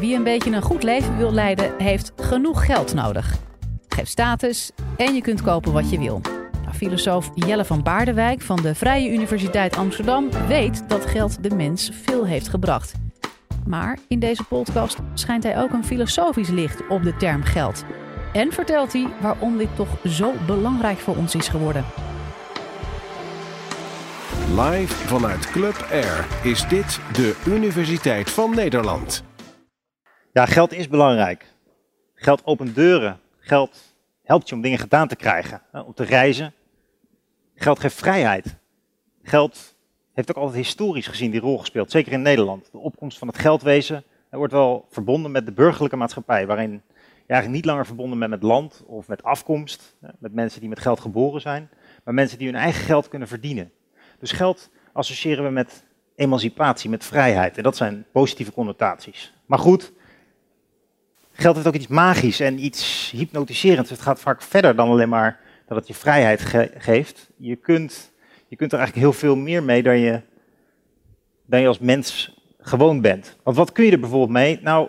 Wie 0.00 0.14
een 0.14 0.22
beetje 0.22 0.50
een 0.50 0.62
goed 0.62 0.82
leven 0.82 1.16
wil 1.16 1.32
leiden, 1.32 1.72
heeft 1.78 2.12
genoeg 2.16 2.64
geld 2.66 2.94
nodig. 2.94 3.36
Geef 3.88 4.08
status 4.08 4.70
en 4.96 5.14
je 5.14 5.20
kunt 5.20 5.42
kopen 5.42 5.72
wat 5.72 5.90
je 5.90 5.98
wil. 5.98 6.20
Nou, 6.62 6.74
filosoof 6.74 7.30
Jelle 7.34 7.64
van 7.64 7.82
Baardewijk 7.82 8.40
van 8.40 8.62
de 8.62 8.74
Vrije 8.74 9.10
Universiteit 9.10 9.76
Amsterdam 9.76 10.28
weet 10.48 10.88
dat 10.88 11.06
geld 11.06 11.42
de 11.42 11.54
mens 11.54 11.90
veel 12.02 12.26
heeft 12.26 12.48
gebracht. 12.48 12.92
Maar 13.66 13.98
in 14.08 14.18
deze 14.18 14.44
podcast 14.44 14.98
schijnt 15.14 15.42
hij 15.42 15.58
ook 15.58 15.72
een 15.72 15.84
filosofisch 15.84 16.50
licht 16.50 16.86
op 16.88 17.02
de 17.02 17.16
term 17.16 17.42
geld. 17.42 17.84
En 18.32 18.52
vertelt 18.52 18.92
hij 18.92 19.06
waarom 19.20 19.58
dit 19.58 19.76
toch 19.76 19.98
zo 20.04 20.32
belangrijk 20.46 20.98
voor 20.98 21.16
ons 21.16 21.34
is 21.34 21.48
geworden. 21.48 21.84
Live 24.56 24.94
vanuit 24.94 25.50
Club 25.50 25.86
Air 25.90 26.26
is 26.42 26.68
dit 26.68 27.00
de 27.12 27.36
Universiteit 27.46 28.30
van 28.30 28.54
Nederland. 28.54 29.28
Ja, 30.32 30.46
geld 30.46 30.72
is 30.72 30.88
belangrijk. 30.88 31.46
Geld 32.14 32.44
opent 32.44 32.74
deuren. 32.74 33.20
Geld 33.38 33.94
helpt 34.22 34.48
je 34.48 34.54
om 34.54 34.60
dingen 34.60 34.78
gedaan 34.78 35.08
te 35.08 35.16
krijgen, 35.16 35.62
om 35.72 35.94
te 35.94 36.04
reizen. 36.04 36.52
Geld 37.54 37.78
geeft 37.78 37.96
vrijheid. 37.96 38.56
Geld 39.22 39.74
heeft 40.12 40.30
ook 40.30 40.36
altijd 40.36 40.56
historisch 40.56 41.06
gezien 41.06 41.30
die 41.30 41.40
rol 41.40 41.58
gespeeld, 41.58 41.90
zeker 41.90 42.12
in 42.12 42.22
Nederland. 42.22 42.68
De 42.72 42.78
opkomst 42.78 43.18
van 43.18 43.28
het 43.28 43.38
geldwezen 43.38 44.04
wordt 44.30 44.52
wel 44.52 44.86
verbonden 44.90 45.30
met 45.30 45.46
de 45.46 45.52
burgerlijke 45.52 45.96
maatschappij, 45.96 46.46
waarin 46.46 46.72
je 47.26 47.26
eigenlijk 47.26 47.62
niet 47.62 47.64
langer 47.64 47.86
verbonden 47.86 48.18
bent 48.18 48.30
met 48.30 48.42
land 48.42 48.82
of 48.86 49.08
met 49.08 49.22
afkomst, 49.22 49.96
met 50.18 50.32
mensen 50.32 50.60
die 50.60 50.68
met 50.68 50.80
geld 50.80 51.00
geboren 51.00 51.40
zijn, 51.40 51.70
maar 52.04 52.14
mensen 52.14 52.38
die 52.38 52.46
hun 52.46 52.56
eigen 52.56 52.84
geld 52.84 53.08
kunnen 53.08 53.28
verdienen. 53.28 53.72
Dus 54.18 54.32
geld 54.32 54.70
associëren 54.92 55.44
we 55.44 55.50
met 55.50 55.84
emancipatie, 56.14 56.90
met 56.90 57.04
vrijheid. 57.04 57.56
En 57.56 57.62
dat 57.62 57.76
zijn 57.76 58.06
positieve 58.12 58.52
connotaties. 58.52 59.32
Maar 59.46 59.58
goed, 59.58 59.92
geld 61.40 61.54
heeft 61.54 61.66
ook 61.66 61.74
iets 61.74 61.86
magisch 61.86 62.40
en 62.40 62.64
iets 62.64 63.10
hypnotiserends. 63.16 63.90
Het 63.90 64.00
gaat 64.00 64.20
vaak 64.20 64.42
verder 64.42 64.76
dan 64.76 64.88
alleen 64.88 65.08
maar 65.08 65.40
dat 65.66 65.76
het 65.76 65.86
je 65.86 65.94
vrijheid 65.94 66.40
geeft. 66.76 67.30
Je 67.36 67.56
kunt, 67.56 68.12
je 68.48 68.56
kunt 68.56 68.72
er 68.72 68.78
eigenlijk 68.78 69.06
heel 69.06 69.18
veel 69.18 69.36
meer 69.36 69.62
mee 69.62 69.82
dan 69.82 69.98
je, 69.98 70.20
dan 71.46 71.60
je 71.60 71.66
als 71.66 71.78
mens 71.78 72.38
gewoon 72.60 73.00
bent. 73.00 73.36
Want 73.42 73.56
wat 73.56 73.72
kun 73.72 73.84
je 73.84 73.92
er 73.92 74.00
bijvoorbeeld 74.00 74.30
mee? 74.30 74.58
Nou, 74.62 74.88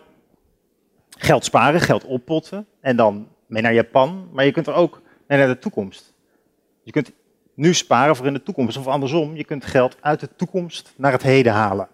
geld 1.09 1.45
sparen, 1.45 1.81
geld 1.81 2.05
oppotten 2.05 2.65
en 2.79 2.95
dan 2.95 3.27
mee 3.47 3.61
naar 3.61 3.73
Japan. 3.73 4.29
Maar 4.31 4.45
je 4.45 4.51
kunt 4.51 4.67
er 4.67 4.73
ook 4.73 5.01
mee 5.27 5.37
naar 5.37 5.47
de 5.47 5.59
toekomst. 5.59 6.13
Je 6.83 6.91
kunt 6.91 7.11
nu 7.53 7.73
sparen 7.73 8.15
voor 8.15 8.25
in 8.25 8.33
de 8.33 8.43
toekomst. 8.43 8.77
Of 8.77 8.87
andersom, 8.87 9.35
je 9.35 9.43
kunt 9.43 9.65
geld 9.65 9.97
uit 10.01 10.19
de 10.19 10.29
toekomst 10.35 10.93
naar 10.97 11.11
het 11.11 11.23
heden 11.23 11.53
halen. 11.53 11.87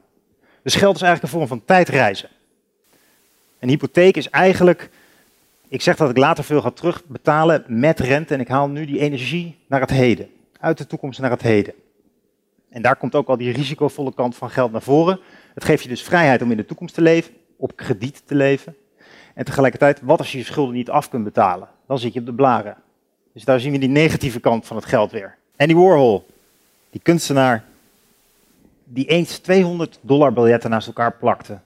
Dus 0.63 0.75
geld 0.75 0.95
is 0.95 1.01
eigenlijk 1.01 1.33
een 1.33 1.39
vorm 1.39 1.59
van 1.59 1.65
tijdreizen. 1.65 2.29
Een 3.59 3.69
hypotheek 3.69 4.17
is 4.17 4.29
eigenlijk, 4.29 4.89
ik 5.67 5.81
zeg 5.81 5.95
dat 5.95 6.09
ik 6.09 6.17
later 6.17 6.43
veel 6.43 6.61
ga 6.61 6.71
terugbetalen 6.71 7.63
met 7.67 7.99
rente 7.99 8.33
en 8.33 8.39
ik 8.39 8.47
haal 8.47 8.69
nu 8.69 8.85
die 8.85 8.99
energie 8.99 9.57
naar 9.67 9.81
het 9.81 9.89
heden. 9.89 10.29
Uit 10.59 10.77
de 10.77 10.87
toekomst 10.87 11.19
naar 11.19 11.31
het 11.31 11.41
heden. 11.41 11.73
En 12.69 12.81
daar 12.81 12.95
komt 12.95 13.15
ook 13.15 13.27
al 13.27 13.37
die 13.37 13.51
risicovolle 13.51 14.13
kant 14.13 14.35
van 14.35 14.49
geld 14.49 14.71
naar 14.71 14.81
voren. 14.81 15.19
Het 15.53 15.63
geeft 15.63 15.83
je 15.83 15.89
dus 15.89 16.03
vrijheid 16.03 16.41
om 16.41 16.51
in 16.51 16.57
de 16.57 16.65
toekomst 16.65 16.93
te 16.93 17.01
leven, 17.01 17.33
op 17.57 17.75
krediet 17.75 18.21
te 18.25 18.35
leven. 18.35 18.75
En 19.33 19.45
tegelijkertijd, 19.45 20.01
wat 20.01 20.19
als 20.19 20.31
je 20.31 20.37
je 20.37 20.43
schulden 20.43 20.75
niet 20.75 20.89
af 20.89 21.09
kunt 21.09 21.23
betalen? 21.23 21.67
Dan 21.87 21.99
zit 21.99 22.13
je 22.13 22.19
op 22.19 22.25
de 22.25 22.33
blaren. 22.33 22.75
Dus 23.33 23.45
daar 23.45 23.59
zien 23.59 23.71
we 23.71 23.77
die 23.77 23.89
negatieve 23.89 24.39
kant 24.39 24.65
van 24.65 24.75
het 24.75 24.85
geld 24.85 25.11
weer. 25.11 25.35
Andy 25.57 25.73
Warhol, 25.73 26.25
die 26.89 27.01
kunstenaar 27.01 27.63
die 28.83 29.05
eens 29.05 29.37
200 29.37 29.99
dollar 30.01 30.33
biljetten 30.33 30.69
naast 30.69 30.87
elkaar 30.87 31.13
plakte. 31.13 31.59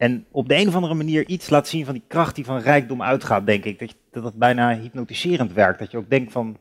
En 0.00 0.26
op 0.30 0.48
de 0.48 0.56
een 0.56 0.68
of 0.68 0.74
andere 0.74 0.94
manier 0.94 1.26
iets 1.26 1.50
laat 1.50 1.68
zien 1.68 1.84
van 1.84 1.94
die 1.94 2.02
kracht 2.06 2.34
die 2.34 2.44
van 2.44 2.58
rijkdom 2.58 3.02
uitgaat, 3.02 3.46
denk 3.46 3.64
ik. 3.64 3.78
Dat, 4.10 4.22
dat 4.22 4.34
bijna 4.34 4.78
hypnotiserend 4.78 5.52
werkt. 5.52 5.78
Dat 5.78 5.90
je 5.90 5.96
ook 5.96 6.10
denkt 6.10 6.32
van, 6.32 6.56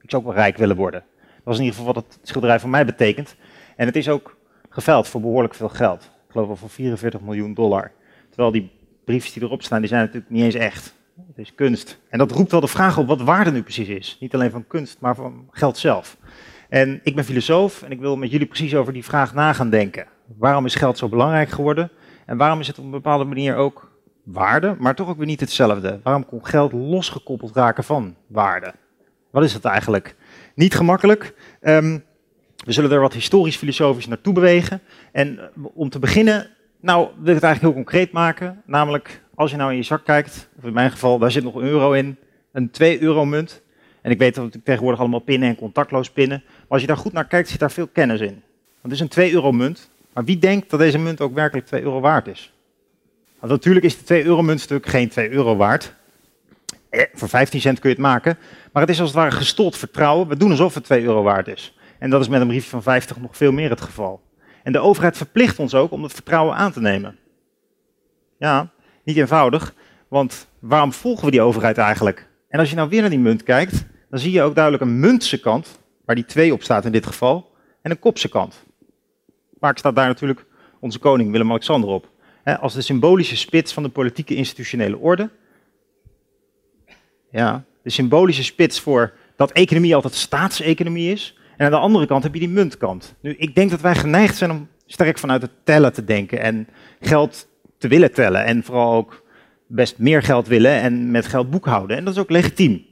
ik 0.00 0.10
zou 0.10 0.22
ook 0.22 0.28
wel 0.28 0.38
rijk 0.38 0.56
willen 0.56 0.76
worden. 0.76 1.04
Dat 1.44 1.52
is 1.52 1.58
in 1.58 1.64
ieder 1.64 1.78
geval 1.78 1.94
wat 1.94 2.04
het 2.04 2.18
schilderij 2.22 2.60
voor 2.60 2.70
mij 2.70 2.84
betekent. 2.84 3.36
En 3.76 3.86
het 3.86 3.96
is 3.96 4.08
ook 4.08 4.36
geveld 4.68 5.08
voor 5.08 5.20
behoorlijk 5.20 5.54
veel 5.54 5.68
geld. 5.68 6.02
Ik 6.02 6.30
geloof 6.30 6.46
wel 6.46 6.56
voor 6.56 6.70
44 6.70 7.20
miljoen 7.20 7.54
dollar. 7.54 7.92
Terwijl 8.28 8.52
die 8.52 8.70
briefjes 9.04 9.32
die 9.32 9.42
erop 9.42 9.62
staan, 9.62 9.80
die 9.80 9.88
zijn 9.88 10.00
natuurlijk 10.00 10.30
niet 10.30 10.42
eens 10.42 10.54
echt. 10.54 10.94
Het 11.26 11.38
is 11.38 11.54
kunst. 11.54 12.00
En 12.08 12.18
dat 12.18 12.30
roept 12.30 12.50
wel 12.50 12.60
de 12.60 12.68
vraag 12.68 12.98
op 12.98 13.06
wat 13.06 13.22
waarde 13.22 13.50
nu 13.50 13.62
precies 13.62 13.88
is. 13.88 14.16
Niet 14.20 14.34
alleen 14.34 14.50
van 14.50 14.66
kunst, 14.66 15.00
maar 15.00 15.14
van 15.14 15.48
geld 15.50 15.78
zelf. 15.78 16.16
En 16.68 17.00
ik 17.02 17.14
ben 17.14 17.24
filosoof 17.24 17.82
en 17.82 17.90
ik 17.90 18.00
wil 18.00 18.16
met 18.16 18.30
jullie 18.30 18.46
precies 18.46 18.74
over 18.74 18.92
die 18.92 19.04
vraag 19.04 19.34
na 19.34 19.52
gaan 19.52 19.70
denken. 19.70 20.06
Waarom 20.38 20.64
is 20.64 20.74
geld 20.74 20.98
zo 20.98 21.08
belangrijk 21.08 21.48
geworden? 21.48 21.90
En 22.26 22.36
waarom 22.36 22.60
is 22.60 22.66
het 22.66 22.78
op 22.78 22.84
een 22.84 22.90
bepaalde 22.90 23.24
manier 23.24 23.56
ook 23.56 23.90
waarde, 24.22 24.76
maar 24.78 24.94
toch 24.94 25.08
ook 25.08 25.16
weer 25.16 25.26
niet 25.26 25.40
hetzelfde? 25.40 26.00
Waarom 26.02 26.26
kon 26.26 26.46
geld 26.46 26.72
losgekoppeld 26.72 27.56
raken 27.56 27.84
van 27.84 28.14
waarde? 28.26 28.74
Wat 29.30 29.44
is 29.44 29.52
dat 29.52 29.64
eigenlijk? 29.64 30.16
Niet 30.54 30.74
gemakkelijk. 30.74 31.34
Um, 31.60 32.04
we 32.64 32.72
zullen 32.72 32.90
er 32.90 33.00
wat 33.00 33.12
historisch-filosofisch 33.12 34.06
naartoe 34.06 34.32
bewegen. 34.32 34.80
En 35.12 35.38
eh, 35.38 35.44
om 35.74 35.88
te 35.88 35.98
beginnen, 35.98 36.50
nou, 36.80 37.08
wil 37.18 37.28
ik 37.28 37.34
het 37.34 37.44
eigenlijk 37.44 37.60
heel 37.60 37.84
concreet 37.84 38.12
maken. 38.12 38.62
Namelijk, 38.66 39.22
als 39.34 39.50
je 39.50 39.56
nou 39.56 39.70
in 39.70 39.76
je 39.76 39.82
zak 39.82 40.04
kijkt, 40.04 40.48
of 40.58 40.64
in 40.64 40.72
mijn 40.72 40.90
geval, 40.90 41.18
daar 41.18 41.30
zit 41.30 41.44
nog 41.44 41.54
een 41.54 41.66
euro 41.66 41.92
in, 41.92 42.16
een 42.52 42.70
2 42.70 43.02
euro 43.02 43.24
munt. 43.24 43.62
En 44.02 44.10
ik 44.10 44.18
weet 44.18 44.34
dat 44.34 44.52
we 44.52 44.62
tegenwoordig 44.62 45.00
allemaal 45.00 45.20
pinnen 45.20 45.48
en 45.48 45.56
contactloos 45.56 46.10
pinnen. 46.10 46.42
Maar 46.46 46.64
als 46.68 46.80
je 46.80 46.86
daar 46.86 46.96
goed 46.96 47.12
naar 47.12 47.26
kijkt, 47.26 47.48
zit 47.48 47.58
daar 47.60 47.70
veel 47.70 47.86
kennis 47.86 48.20
in. 48.20 48.42
Want 48.80 48.94
is 48.94 49.00
een 49.00 49.08
2 49.08 49.32
euro 49.32 49.52
munt. 49.52 49.90
Maar 50.14 50.24
wie 50.24 50.38
denkt 50.38 50.70
dat 50.70 50.80
deze 50.80 50.98
munt 50.98 51.20
ook 51.20 51.34
werkelijk 51.34 51.66
2 51.66 51.82
euro 51.82 52.00
waard 52.00 52.26
is? 52.26 52.52
Want 53.38 53.52
natuurlijk 53.52 53.84
is 53.84 53.98
de 53.98 54.04
2 54.04 54.24
euro 54.24 54.42
muntstuk 54.42 54.86
geen 54.86 55.08
2 55.08 55.30
euro 55.30 55.56
waard. 55.56 55.94
Eh, 56.90 57.04
voor 57.14 57.28
15 57.28 57.60
cent 57.60 57.78
kun 57.78 57.90
je 57.90 57.94
het 57.94 58.04
maken. 58.04 58.38
Maar 58.72 58.82
het 58.82 58.90
is 58.90 59.00
als 59.00 59.08
het 59.08 59.18
ware 59.18 59.30
gestold 59.30 59.76
vertrouwen. 59.76 60.28
We 60.28 60.36
doen 60.36 60.50
alsof 60.50 60.74
het 60.74 60.84
2 60.84 61.02
euro 61.02 61.22
waard 61.22 61.48
is. 61.48 61.76
En 61.98 62.10
dat 62.10 62.20
is 62.20 62.28
met 62.28 62.40
een 62.40 62.46
briefje 62.46 62.70
van 62.70 62.82
50 62.82 63.20
nog 63.20 63.36
veel 63.36 63.52
meer 63.52 63.70
het 63.70 63.80
geval. 63.80 64.22
En 64.62 64.72
de 64.72 64.78
overheid 64.78 65.16
verplicht 65.16 65.58
ons 65.58 65.74
ook 65.74 65.90
om 65.90 66.02
dat 66.02 66.12
vertrouwen 66.12 66.56
aan 66.56 66.72
te 66.72 66.80
nemen. 66.80 67.16
Ja, 68.38 68.70
niet 69.04 69.16
eenvoudig, 69.16 69.74
want 70.08 70.48
waarom 70.58 70.92
volgen 70.92 71.24
we 71.24 71.30
die 71.30 71.40
overheid 71.40 71.78
eigenlijk? 71.78 72.28
En 72.48 72.58
als 72.58 72.70
je 72.70 72.76
nou 72.76 72.88
weer 72.88 73.00
naar 73.00 73.10
die 73.10 73.18
munt 73.18 73.42
kijkt, 73.42 73.84
dan 74.10 74.18
zie 74.18 74.32
je 74.32 74.42
ook 74.42 74.54
duidelijk 74.54 74.84
een 74.84 75.00
muntse 75.00 75.40
kant, 75.40 75.78
waar 76.04 76.14
die 76.14 76.24
2 76.24 76.52
op 76.52 76.62
staat 76.62 76.84
in 76.84 76.92
dit 76.92 77.06
geval, 77.06 77.50
en 77.82 77.90
een 77.90 77.98
kopse 77.98 78.28
kant. 78.28 78.64
Vaak 79.64 79.78
staat 79.78 79.96
daar 79.96 80.06
natuurlijk 80.06 80.44
onze 80.80 80.98
koning 80.98 81.30
Willem-Alexander 81.30 81.90
op. 81.90 82.08
Als 82.60 82.74
de 82.74 82.80
symbolische 82.80 83.36
spits 83.36 83.72
van 83.72 83.82
de 83.82 83.88
politieke 83.88 84.34
institutionele 84.34 84.98
orde. 84.98 85.30
Ja, 87.30 87.64
de 87.82 87.90
symbolische 87.90 88.44
spits 88.44 88.80
voor 88.80 89.12
dat 89.36 89.52
economie 89.52 89.94
altijd 89.94 90.14
staatseconomie 90.14 91.12
is. 91.12 91.38
En 91.56 91.64
aan 91.64 91.70
de 91.70 91.78
andere 91.78 92.06
kant 92.06 92.22
heb 92.22 92.34
je 92.34 92.40
die 92.40 92.48
muntkant. 92.48 93.14
Nu, 93.20 93.34
ik 93.38 93.54
denk 93.54 93.70
dat 93.70 93.80
wij 93.80 93.94
geneigd 93.94 94.36
zijn 94.36 94.50
om 94.50 94.68
sterk 94.86 95.18
vanuit 95.18 95.42
het 95.42 95.50
tellen 95.64 95.92
te 95.92 96.04
denken 96.04 96.40
en 96.40 96.68
geld 97.00 97.48
te 97.78 97.88
willen 97.88 98.12
tellen. 98.12 98.44
En 98.44 98.62
vooral 98.62 98.92
ook 98.94 99.22
best 99.66 99.98
meer 99.98 100.22
geld 100.22 100.46
willen 100.46 100.80
en 100.80 101.10
met 101.10 101.26
geld 101.26 101.50
boekhouden. 101.50 101.96
En 101.96 102.04
dat 102.04 102.14
is 102.14 102.20
ook 102.20 102.30
legitiem. 102.30 102.86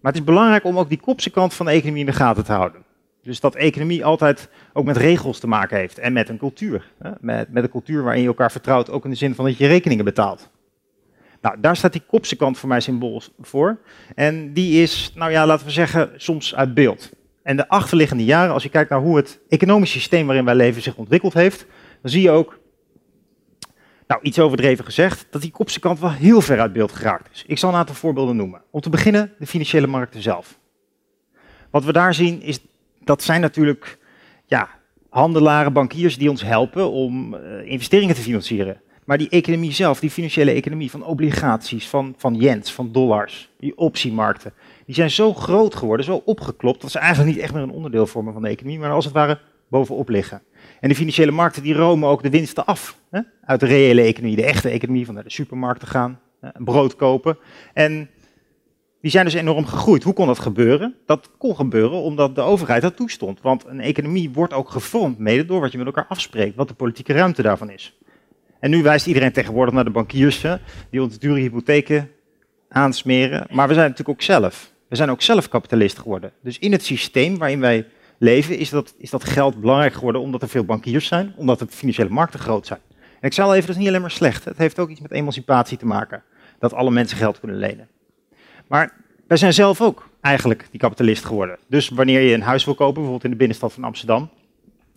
Maar 0.00 0.12
het 0.12 0.20
is 0.20 0.26
belangrijk 0.26 0.64
om 0.64 0.78
ook 0.78 0.88
die 0.88 1.00
kopse 1.00 1.30
kant 1.30 1.54
van 1.54 1.66
de 1.66 1.72
economie 1.72 2.00
in 2.00 2.10
de 2.10 2.12
gaten 2.12 2.44
te 2.44 2.52
houden. 2.52 2.85
Dus 3.26 3.40
dat 3.40 3.54
economie 3.54 4.04
altijd 4.04 4.48
ook 4.72 4.84
met 4.84 4.96
regels 4.96 5.38
te 5.38 5.46
maken 5.46 5.76
heeft 5.76 5.98
en 5.98 6.12
met 6.12 6.28
een 6.28 6.38
cultuur. 6.38 6.92
Met, 7.20 7.52
met 7.52 7.62
een 7.62 7.70
cultuur 7.70 8.02
waarin 8.02 8.22
je 8.22 8.28
elkaar 8.28 8.50
vertrouwt, 8.50 8.90
ook 8.90 9.04
in 9.04 9.10
de 9.10 9.16
zin 9.16 9.34
van 9.34 9.44
dat 9.44 9.58
je 9.58 9.66
rekeningen 9.66 10.04
betaalt. 10.04 10.50
Nou, 11.40 11.60
daar 11.60 11.76
staat 11.76 11.92
die 11.92 12.02
kopse 12.06 12.36
kant 12.36 12.58
voor 12.58 12.68
mij 12.68 12.80
symbool 12.80 13.22
voor. 13.40 13.78
En 14.14 14.52
die 14.52 14.82
is, 14.82 15.12
nou 15.14 15.30
ja, 15.30 15.46
laten 15.46 15.66
we 15.66 15.72
zeggen, 15.72 16.10
soms 16.16 16.54
uit 16.54 16.74
beeld. 16.74 17.10
En 17.42 17.56
de 17.56 17.68
achterliggende 17.68 18.24
jaren, 18.24 18.52
als 18.52 18.62
je 18.62 18.68
kijkt 18.68 18.90
naar 18.90 19.00
hoe 19.00 19.16
het 19.16 19.40
economisch 19.48 19.90
systeem 19.90 20.26
waarin 20.26 20.44
wij 20.44 20.54
leven 20.54 20.82
zich 20.82 20.96
ontwikkeld 20.96 21.34
heeft, 21.34 21.66
dan 22.02 22.10
zie 22.10 22.22
je 22.22 22.30
ook, 22.30 22.58
nou 24.06 24.22
iets 24.22 24.38
overdreven 24.38 24.84
gezegd, 24.84 25.26
dat 25.30 25.42
die 25.42 25.50
kopse 25.50 25.80
kant 25.80 26.00
wel 26.00 26.12
heel 26.12 26.40
ver 26.40 26.60
uit 26.60 26.72
beeld 26.72 26.92
geraakt 26.92 27.30
is. 27.32 27.44
Ik 27.46 27.58
zal 27.58 27.70
een 27.70 27.76
aantal 27.76 27.94
voorbeelden 27.94 28.36
noemen. 28.36 28.62
Om 28.70 28.80
te 28.80 28.90
beginnen 28.90 29.32
de 29.38 29.46
financiële 29.46 29.86
markten 29.86 30.22
zelf. 30.22 30.58
Wat 31.70 31.84
we 31.84 31.92
daar 31.92 32.14
zien 32.14 32.42
is 32.42 32.60
dat 33.06 33.22
zijn 33.22 33.40
natuurlijk 33.40 33.98
ja, 34.46 34.68
handelaren, 35.08 35.72
bankiers 35.72 36.18
die 36.18 36.30
ons 36.30 36.42
helpen 36.42 36.90
om 36.90 37.34
uh, 37.34 37.40
investeringen 37.64 38.14
te 38.14 38.20
financieren. 38.20 38.80
Maar 39.04 39.18
die 39.18 39.28
economie 39.28 39.72
zelf, 39.72 40.00
die 40.00 40.10
financiële 40.10 40.50
economie 40.50 40.90
van 40.90 41.04
obligaties, 41.04 41.88
van, 41.88 42.14
van 42.16 42.34
yens, 42.34 42.72
van 42.72 42.92
dollars, 42.92 43.50
die 43.58 43.78
optiemarkten, 43.78 44.52
die 44.86 44.94
zijn 44.94 45.10
zo 45.10 45.34
groot 45.34 45.74
geworden, 45.74 46.06
zo 46.06 46.22
opgeklopt, 46.24 46.80
dat 46.80 46.90
ze 46.90 46.98
eigenlijk 46.98 47.34
niet 47.34 47.44
echt 47.44 47.52
meer 47.52 47.62
een 47.62 47.70
onderdeel 47.70 48.06
vormen 48.06 48.32
van 48.32 48.42
de 48.42 48.48
economie, 48.48 48.78
maar 48.78 48.90
als 48.90 49.04
het 49.04 49.14
ware 49.14 49.38
bovenop 49.68 50.08
liggen. 50.08 50.42
En 50.80 50.88
de 50.88 50.94
financiële 50.94 51.30
markten 51.30 51.62
die 51.62 51.74
romen 51.74 52.08
ook 52.08 52.22
de 52.22 52.30
winsten 52.30 52.64
af 52.64 52.98
hè, 53.10 53.20
uit 53.44 53.60
de 53.60 53.66
reële 53.66 54.02
economie, 54.02 54.36
de 54.36 54.44
echte 54.44 54.68
economie, 54.68 55.04
van 55.04 55.14
naar 55.14 55.24
de 55.24 55.30
supermarkt 55.30 55.80
te 55.80 55.86
gaan, 55.86 56.20
brood 56.54 56.96
kopen. 56.96 57.38
En 57.72 58.10
die 59.06 59.14
zijn 59.14 59.26
dus 59.26 59.34
enorm 59.34 59.66
gegroeid. 59.66 60.02
Hoe 60.02 60.12
kon 60.12 60.26
dat 60.26 60.38
gebeuren? 60.38 60.94
Dat 61.04 61.30
kon 61.38 61.56
gebeuren 61.56 62.02
omdat 62.02 62.34
de 62.34 62.40
overheid 62.40 62.82
dat 62.82 62.96
toestond. 62.96 63.40
Want 63.40 63.64
een 63.66 63.80
economie 63.80 64.30
wordt 64.30 64.52
ook 64.52 64.70
gevormd 64.70 65.18
mede 65.18 65.44
door 65.44 65.60
wat 65.60 65.72
je 65.72 65.78
met 65.78 65.86
elkaar 65.86 66.06
afspreekt, 66.08 66.56
wat 66.56 66.68
de 66.68 66.74
politieke 66.74 67.12
ruimte 67.12 67.42
daarvan 67.42 67.70
is. 67.70 67.98
En 68.60 68.70
nu 68.70 68.82
wijst 68.82 69.06
iedereen 69.06 69.32
tegenwoordig 69.32 69.74
naar 69.74 69.84
de 69.84 69.90
bankiers 69.90 70.44
die 70.90 71.02
ons 71.02 71.18
dure 71.18 71.40
hypotheken 71.40 72.10
aansmeren. 72.68 73.46
Maar 73.50 73.68
we 73.68 73.74
zijn 73.74 73.88
natuurlijk 73.88 74.18
ook 74.18 74.24
zelf. 74.24 74.72
We 74.88 74.96
zijn 74.96 75.10
ook 75.10 75.22
zelf 75.22 75.48
kapitalist 75.48 75.98
geworden. 75.98 76.32
Dus 76.42 76.58
in 76.58 76.72
het 76.72 76.84
systeem 76.84 77.38
waarin 77.38 77.60
wij 77.60 77.86
leven 78.18 78.58
is 78.58 78.70
dat, 78.70 78.94
is 78.98 79.10
dat 79.10 79.24
geld 79.24 79.60
belangrijk 79.60 79.94
geworden 79.94 80.20
omdat 80.20 80.42
er 80.42 80.48
veel 80.48 80.64
bankiers 80.64 81.06
zijn, 81.06 81.34
omdat 81.36 81.58
de 81.58 81.66
financiële 81.68 82.10
markten 82.10 82.40
groot 82.40 82.66
zijn. 82.66 82.80
En 83.20 83.28
ik 83.28 83.32
zal 83.32 83.54
even, 83.54 83.66
dat 83.66 83.76
is 83.76 83.76
niet 83.76 83.88
alleen 83.88 84.00
maar 84.00 84.10
slecht. 84.10 84.44
Het 84.44 84.58
heeft 84.58 84.78
ook 84.78 84.90
iets 84.90 85.00
met 85.00 85.12
emancipatie 85.12 85.78
te 85.78 85.86
maken. 85.86 86.22
Dat 86.58 86.74
alle 86.74 86.90
mensen 86.90 87.16
geld 87.16 87.40
kunnen 87.40 87.58
lenen. 87.58 87.88
Maar 88.68 88.92
wij 89.26 89.36
zijn 89.36 89.52
zelf 89.52 89.80
ook 89.80 90.08
eigenlijk 90.20 90.66
die 90.70 90.80
kapitalist 90.80 91.24
geworden. 91.24 91.58
Dus 91.66 91.88
wanneer 91.88 92.20
je 92.20 92.34
een 92.34 92.42
huis 92.42 92.64
wil 92.64 92.74
kopen, 92.74 92.94
bijvoorbeeld 92.94 93.24
in 93.24 93.30
de 93.30 93.36
binnenstad 93.36 93.72
van 93.72 93.84
Amsterdam, 93.84 94.28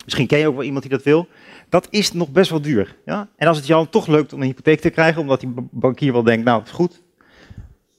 misschien 0.04 0.26
ken 0.26 0.38
je 0.38 0.48
ook 0.48 0.54
wel 0.54 0.64
iemand 0.64 0.82
die 0.82 0.92
dat 0.92 1.02
wil, 1.02 1.28
dat 1.68 1.86
is 1.90 2.12
nog 2.12 2.30
best 2.30 2.50
wel 2.50 2.60
duur. 2.60 2.96
Ja? 3.04 3.28
En 3.36 3.48
als 3.48 3.56
het 3.56 3.66
jou 3.66 3.86
toch 3.90 4.06
lukt 4.06 4.32
om 4.32 4.40
een 4.40 4.46
hypotheek 4.46 4.80
te 4.80 4.90
krijgen, 4.90 5.20
omdat 5.20 5.40
die 5.40 5.52
bankier 5.70 6.12
wel 6.12 6.22
denkt, 6.22 6.44
nou 6.44 6.58
het 6.58 6.68
is 6.68 6.74
goed, 6.74 7.02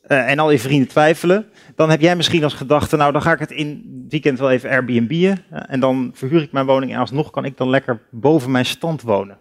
uh, 0.07 0.29
en 0.29 0.39
al 0.39 0.51
je 0.51 0.59
vrienden 0.59 0.87
twijfelen, 0.87 1.45
dan 1.75 1.89
heb 1.89 2.01
jij 2.01 2.15
misschien 2.15 2.43
als 2.43 2.53
gedachte, 2.53 2.95
nou 2.95 3.11
dan 3.11 3.21
ga 3.21 3.33
ik 3.33 3.39
het 3.39 3.51
in 3.51 3.67
het 3.67 4.11
weekend 4.11 4.39
wel 4.39 4.51
even 4.51 4.69
Airbnb'en 4.69 5.37
en 5.49 5.79
dan 5.79 6.11
verhuur 6.13 6.41
ik 6.41 6.51
mijn 6.51 6.65
woning 6.65 6.93
en 6.93 6.99
alsnog 6.99 7.29
kan 7.29 7.45
ik 7.45 7.57
dan 7.57 7.69
lekker 7.69 8.01
boven 8.09 8.51
mijn 8.51 8.65
stand 8.65 9.01
wonen. 9.01 9.37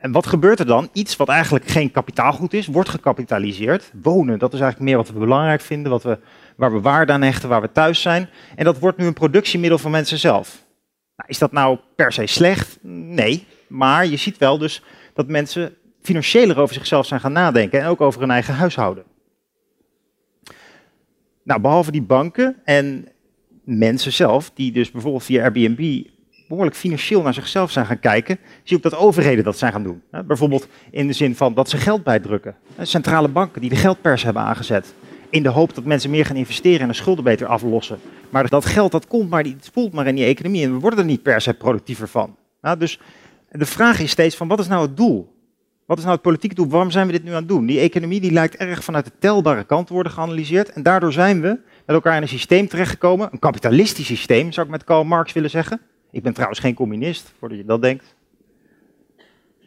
En 0.00 0.12
wat 0.12 0.26
gebeurt 0.26 0.58
er 0.58 0.66
dan? 0.66 0.88
Iets 0.92 1.16
wat 1.16 1.28
eigenlijk 1.28 1.68
geen 1.68 1.90
kapitaalgoed 1.90 2.52
is, 2.52 2.66
wordt 2.66 2.88
gecapitaliseerd. 2.88 3.90
Wonen, 4.02 4.38
dat 4.38 4.52
is 4.52 4.60
eigenlijk 4.60 4.90
meer 4.90 4.98
wat 4.98 5.12
we 5.12 5.18
belangrijk 5.18 5.60
vinden, 5.60 5.90
wat 5.90 6.02
we, 6.02 6.18
waar 6.56 6.72
we 6.72 6.80
waarde 6.80 7.12
aan 7.12 7.22
hechten, 7.22 7.48
waar 7.48 7.60
we 7.60 7.72
thuis 7.72 8.00
zijn. 8.00 8.28
En 8.56 8.64
dat 8.64 8.78
wordt 8.78 8.98
nu 8.98 9.06
een 9.06 9.12
productiemiddel 9.12 9.78
van 9.78 9.90
mensen 9.90 10.18
zelf. 10.18 10.64
Nou, 11.16 11.28
is 11.28 11.38
dat 11.38 11.52
nou 11.52 11.78
per 11.96 12.12
se 12.12 12.26
slecht? 12.26 12.78
Nee, 12.82 13.46
maar 13.68 14.06
je 14.06 14.16
ziet 14.16 14.38
wel 14.38 14.58
dus 14.58 14.82
dat 15.14 15.28
mensen 15.28 15.74
financieler 16.02 16.58
over 16.58 16.74
zichzelf 16.74 17.06
zijn 17.06 17.20
gaan 17.20 17.32
nadenken 17.32 17.80
en 17.80 17.86
ook 17.86 18.00
over 18.00 18.20
hun 18.20 18.30
eigen 18.30 18.54
huishouden. 18.54 19.04
Nou, 21.44 21.60
behalve 21.60 21.90
die 21.90 22.02
banken 22.02 22.56
en 22.64 23.08
mensen 23.64 24.12
zelf, 24.12 24.50
die 24.54 24.72
dus 24.72 24.90
bijvoorbeeld 24.90 25.24
via 25.24 25.42
Airbnb 25.42 26.06
behoorlijk 26.50 26.76
financieel 26.76 27.22
naar 27.22 27.34
zichzelf 27.34 27.70
zijn 27.70 27.86
gaan 27.86 28.00
kijken, 28.00 28.38
zie 28.62 28.76
ook 28.76 28.82
dat 28.82 28.96
overheden 28.96 29.44
dat 29.44 29.58
zijn 29.58 29.72
gaan 29.72 29.82
doen. 29.82 30.02
Bijvoorbeeld 30.26 30.66
in 30.90 31.06
de 31.06 31.12
zin 31.12 31.36
van 31.36 31.54
dat 31.54 31.68
ze 31.68 31.76
geld 31.76 32.02
bijdrukken. 32.02 32.54
Centrale 32.80 33.28
banken 33.28 33.60
die 33.60 33.70
de 33.70 33.76
geldpers 33.76 34.22
hebben 34.22 34.42
aangezet. 34.42 34.94
In 35.28 35.42
de 35.42 35.48
hoop 35.48 35.74
dat 35.74 35.84
mensen 35.84 36.10
meer 36.10 36.26
gaan 36.26 36.36
investeren 36.36 36.80
en 36.80 36.88
de 36.88 36.94
schulden 36.94 37.24
beter 37.24 37.46
aflossen. 37.46 37.98
Maar 38.30 38.48
dat 38.48 38.64
geld 38.64 38.92
dat 38.92 39.06
komt 39.06 39.30
maar, 39.30 39.44
het 39.44 39.64
spoelt 39.64 39.92
maar 39.92 40.06
in 40.06 40.14
die 40.14 40.24
economie 40.24 40.64
en 40.64 40.72
we 40.72 40.78
worden 40.78 40.98
er 40.98 41.04
niet 41.04 41.22
per 41.22 41.40
se 41.40 41.54
productiever 41.54 42.08
van. 42.08 42.36
dus 42.78 43.00
de 43.50 43.66
vraag 43.66 44.00
is 44.00 44.10
steeds 44.10 44.36
van 44.36 44.48
wat 44.48 44.58
is 44.58 44.68
nou 44.68 44.82
het 44.82 44.96
doel? 44.96 45.38
Wat 45.86 45.98
is 45.98 46.04
nou 46.04 46.14
het 46.14 46.24
politieke 46.24 46.54
doel? 46.54 46.68
Waarom 46.68 46.90
zijn 46.90 47.06
we 47.06 47.12
dit 47.12 47.24
nu 47.24 47.30
aan 47.30 47.36
het 47.36 47.48
doen? 47.48 47.66
Die 47.66 47.80
economie 47.80 48.20
die 48.20 48.32
lijkt 48.32 48.56
erg 48.56 48.84
vanuit 48.84 49.04
de 49.04 49.12
telbare 49.18 49.64
kant 49.64 49.86
te 49.86 49.92
worden 49.92 50.12
geanalyseerd. 50.12 50.72
En 50.72 50.82
daardoor 50.82 51.12
zijn 51.12 51.40
we 51.40 51.48
met 51.86 51.96
elkaar 51.96 52.16
in 52.16 52.22
een 52.22 52.28
systeem 52.28 52.68
terechtgekomen. 52.68 53.28
Een 53.32 53.38
kapitalistisch 53.38 54.06
systeem, 54.06 54.52
zou 54.52 54.66
ik 54.66 54.72
met 54.72 54.84
Karl 54.84 55.04
Marx 55.04 55.32
willen 55.32 55.50
zeggen. 55.50 55.80
Ik 56.12 56.22
ben 56.22 56.32
trouwens 56.32 56.60
geen 56.60 56.74
communist, 56.74 57.32
voordat 57.38 57.58
je 57.58 57.64
dat 57.64 57.82
denkt. 57.82 58.14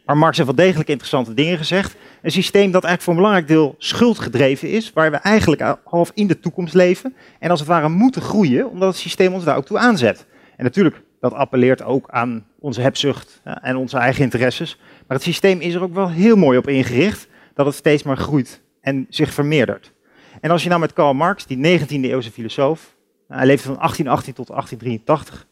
Maar 0.04 0.16
Marx 0.16 0.36
heeft 0.36 0.48
wel 0.48 0.64
degelijk 0.64 0.88
interessante 0.88 1.34
dingen 1.34 1.58
gezegd. 1.58 1.96
Een 2.22 2.30
systeem 2.30 2.70
dat 2.70 2.84
eigenlijk 2.84 3.02
voor 3.02 3.12
een 3.12 3.18
belangrijk 3.18 3.48
deel 3.48 3.74
schuldgedreven 3.78 4.70
is, 4.70 4.92
waar 4.92 5.10
we 5.10 5.16
eigenlijk 5.16 5.76
half 5.84 6.10
in 6.14 6.26
de 6.26 6.40
toekomst 6.40 6.74
leven 6.74 7.14
en 7.38 7.50
als 7.50 7.58
het 7.58 7.68
ware 7.68 7.88
moeten 7.88 8.22
groeien, 8.22 8.70
omdat 8.70 8.88
het 8.88 8.96
systeem 8.96 9.32
ons 9.32 9.44
daar 9.44 9.56
ook 9.56 9.66
toe 9.66 9.78
aanzet. 9.78 10.26
En 10.56 10.64
natuurlijk, 10.64 11.02
dat 11.20 11.32
appelleert 11.32 11.82
ook 11.82 12.10
aan 12.10 12.46
onze 12.58 12.80
hebzucht 12.80 13.40
en 13.44 13.76
onze 13.76 13.98
eigen 13.98 14.22
interesses. 14.22 14.78
Maar 14.78 15.16
het 15.16 15.26
systeem 15.26 15.60
is 15.60 15.74
er 15.74 15.82
ook 15.82 15.94
wel 15.94 16.10
heel 16.10 16.36
mooi 16.36 16.58
op 16.58 16.68
ingericht 16.68 17.28
dat 17.54 17.66
het 17.66 17.74
steeds 17.74 18.02
maar 18.02 18.16
groeit 18.16 18.62
en 18.80 19.06
zich 19.08 19.34
vermeerdert. 19.34 19.92
En 20.40 20.50
als 20.50 20.62
je 20.62 20.68
nou 20.68 20.80
met 20.80 20.92
Karl 20.92 21.14
Marx, 21.14 21.46
die 21.46 21.80
19e 21.80 21.86
eeuwse 21.88 22.30
filosoof, 22.30 22.94
hij 23.28 23.46
leefde 23.46 23.66
van 23.66 23.76
1818 23.76 24.34
tot 24.34 24.46
1883, 24.46 25.46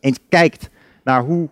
eens 0.00 0.18
kijkt 0.28 0.70
naar 1.04 1.22
hoe, 1.22 1.48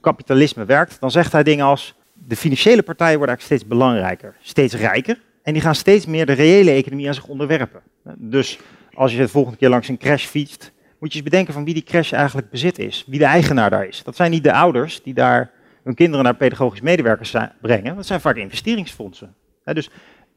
kapitalisme 0.00 0.64
werkt, 0.64 1.00
dan 1.00 1.10
zegt 1.10 1.32
hij 1.32 1.42
dingen 1.42 1.64
als 1.64 1.94
de 2.12 2.36
financiële 2.36 2.82
partijen 2.82 3.18
worden 3.18 3.36
eigenlijk 3.36 3.60
steeds 3.62 3.78
belangrijker, 3.78 4.36
steeds 4.40 4.74
rijker 4.74 5.20
en 5.42 5.52
die 5.52 5.62
gaan 5.62 5.74
steeds 5.74 6.06
meer 6.06 6.26
de 6.26 6.32
reële 6.32 6.70
economie 6.70 7.08
aan 7.08 7.14
zich 7.14 7.26
onderwerpen. 7.26 7.80
Dus 8.16 8.58
als 8.94 9.12
je 9.12 9.18
de 9.18 9.28
volgende 9.28 9.58
keer 9.58 9.68
langs 9.68 9.88
een 9.88 9.98
crash 9.98 10.26
fietst, 10.26 10.72
moet 10.98 11.12
je 11.12 11.18
eens 11.18 11.30
bedenken 11.30 11.54
van 11.54 11.64
wie 11.64 11.74
die 11.74 11.82
crash 11.82 12.12
eigenlijk 12.12 12.50
bezit 12.50 12.78
is, 12.78 13.04
wie 13.06 13.18
de 13.18 13.24
eigenaar 13.24 13.70
daar 13.70 13.86
is. 13.86 14.02
Dat 14.02 14.16
zijn 14.16 14.30
niet 14.30 14.44
de 14.44 14.52
ouders 14.52 15.02
die 15.02 15.14
daar 15.14 15.50
hun 15.82 15.94
kinderen 15.94 16.24
naar 16.24 16.36
pedagogisch 16.36 16.80
medewerkers 16.80 17.34
brengen, 17.60 17.96
dat 17.96 18.06
zijn 18.06 18.20
vaak 18.20 18.36
investeringsfondsen. 18.36 19.34
Dus 19.64 19.90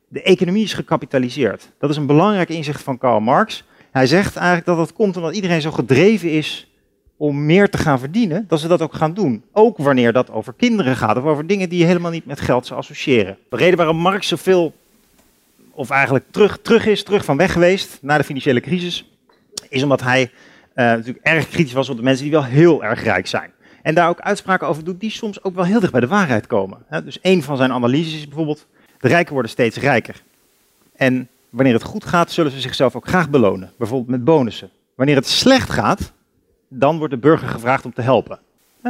de 0.08 0.22
economie 0.22 0.64
is 0.64 0.74
gecapitaliseerd. 0.74 1.72
Dat 1.80 1.90
is 1.90 1.98
een 1.98 2.06
belangrijk 2.06 2.50
inzicht 2.50 2.84
van 2.84 2.98
Karl 2.98 3.20
Marx. 3.20 3.64
Hij 3.92 4.08
zegt 4.08 4.36
eigenlijk 4.36 4.66
dat 4.66 4.78
dat 4.78 4.94
komt 4.94 5.18
omdat 5.18 5.36
iedereen 5.36 5.62
zo 5.62 5.72
gedreven 5.72 6.32
is 6.32 6.72
om 7.18 7.46
meer 7.46 7.70
te 7.70 7.78
gaan 7.78 8.00
verdienen, 8.00 8.46
dat 8.48 8.60
ze 8.60 8.68
dat 8.68 8.82
ook 8.82 8.94
gaan 8.94 9.14
doen. 9.14 9.44
Ook 9.52 9.78
wanneer 9.78 10.14
dat 10.14 10.32
over 10.32 10.54
kinderen 10.54 10.96
gaat 10.96 11.18
of 11.18 11.24
over 11.24 11.48
dingen 11.48 11.70
die 11.70 11.80
je 11.80 11.86
helemaal 11.86 12.12
niet 12.12 12.26
met 12.26 12.42
geld 12.42 12.66
zou 12.66 12.80
associëren. 12.80 13.38
De 13.50 13.58
reden 13.58 13.78
waarom 13.78 13.98
Marx 13.98 14.28
zoveel, 14.28 14.74
of 15.72 15.90
eigenlijk 15.90 16.26
terug, 16.32 16.60
terug 16.62 16.86
is, 16.86 17.04
terug 17.04 17.26
van 17.26 17.38
weg 17.38 17.52
geweest 17.52 17.98
na 18.02 18.18
de 18.18 18.24
financiële 18.24 18.60
crisis, 18.60 19.12
is 19.70 19.84
omdat 19.84 20.02
hij 20.02 20.22
uh, 20.22 20.30
natuurlijk 20.76 21.26
erg 21.26 21.50
kritisch 21.50 21.74
was 21.74 21.90
op 21.90 21.98
de 21.98 22.04
mensen 22.04 22.24
die 22.24 22.34
wel 22.34 22.44
heel 22.44 22.84
erg 22.84 23.04
rijk 23.04 23.28
zijn. 23.28 23.52
En 23.82 23.96
daar 23.96 24.10
ook 24.10 24.20
uitspraken 24.20 24.68
over 24.68 24.84
doet 24.84 25.00
die 25.00 25.12
soms 25.12 25.44
ook 25.44 25.56
wel 25.56 25.66
heel 25.66 25.80
dicht 25.80 25.92
bij 25.92 26.02
de 26.02 26.08
waarheid 26.08 26.48
komen. 26.48 26.78
Dus 27.04 27.20
een 27.22 27.44
van 27.44 27.58
zijn 27.58 27.72
analyses 27.72 28.14
is 28.14 28.28
bijvoorbeeld, 28.28 28.68
de 29.00 29.08
rijken 29.08 29.34
worden 29.34 29.52
steeds 29.52 29.78
rijker. 29.78 30.24
En 30.96 31.28
wanneer 31.50 31.74
het 31.74 31.84
goed 31.84 32.06
gaat, 32.06 32.32
zullen 32.32 32.52
ze 32.52 32.60
zichzelf 32.60 32.96
ook 32.96 33.08
graag 33.08 33.30
belonen. 33.30 33.72
Bijvoorbeeld 33.78 34.10
met 34.10 34.24
bonussen. 34.24 34.70
Wanneer 34.96 35.16
het 35.16 35.28
slecht 35.28 35.70
gaat, 35.70 36.14
dan 36.68 36.98
wordt 36.98 37.14
de 37.14 37.20
burger 37.20 37.48
gevraagd 37.48 37.86
om 37.86 37.94
te 37.94 38.02
helpen. 38.02 38.40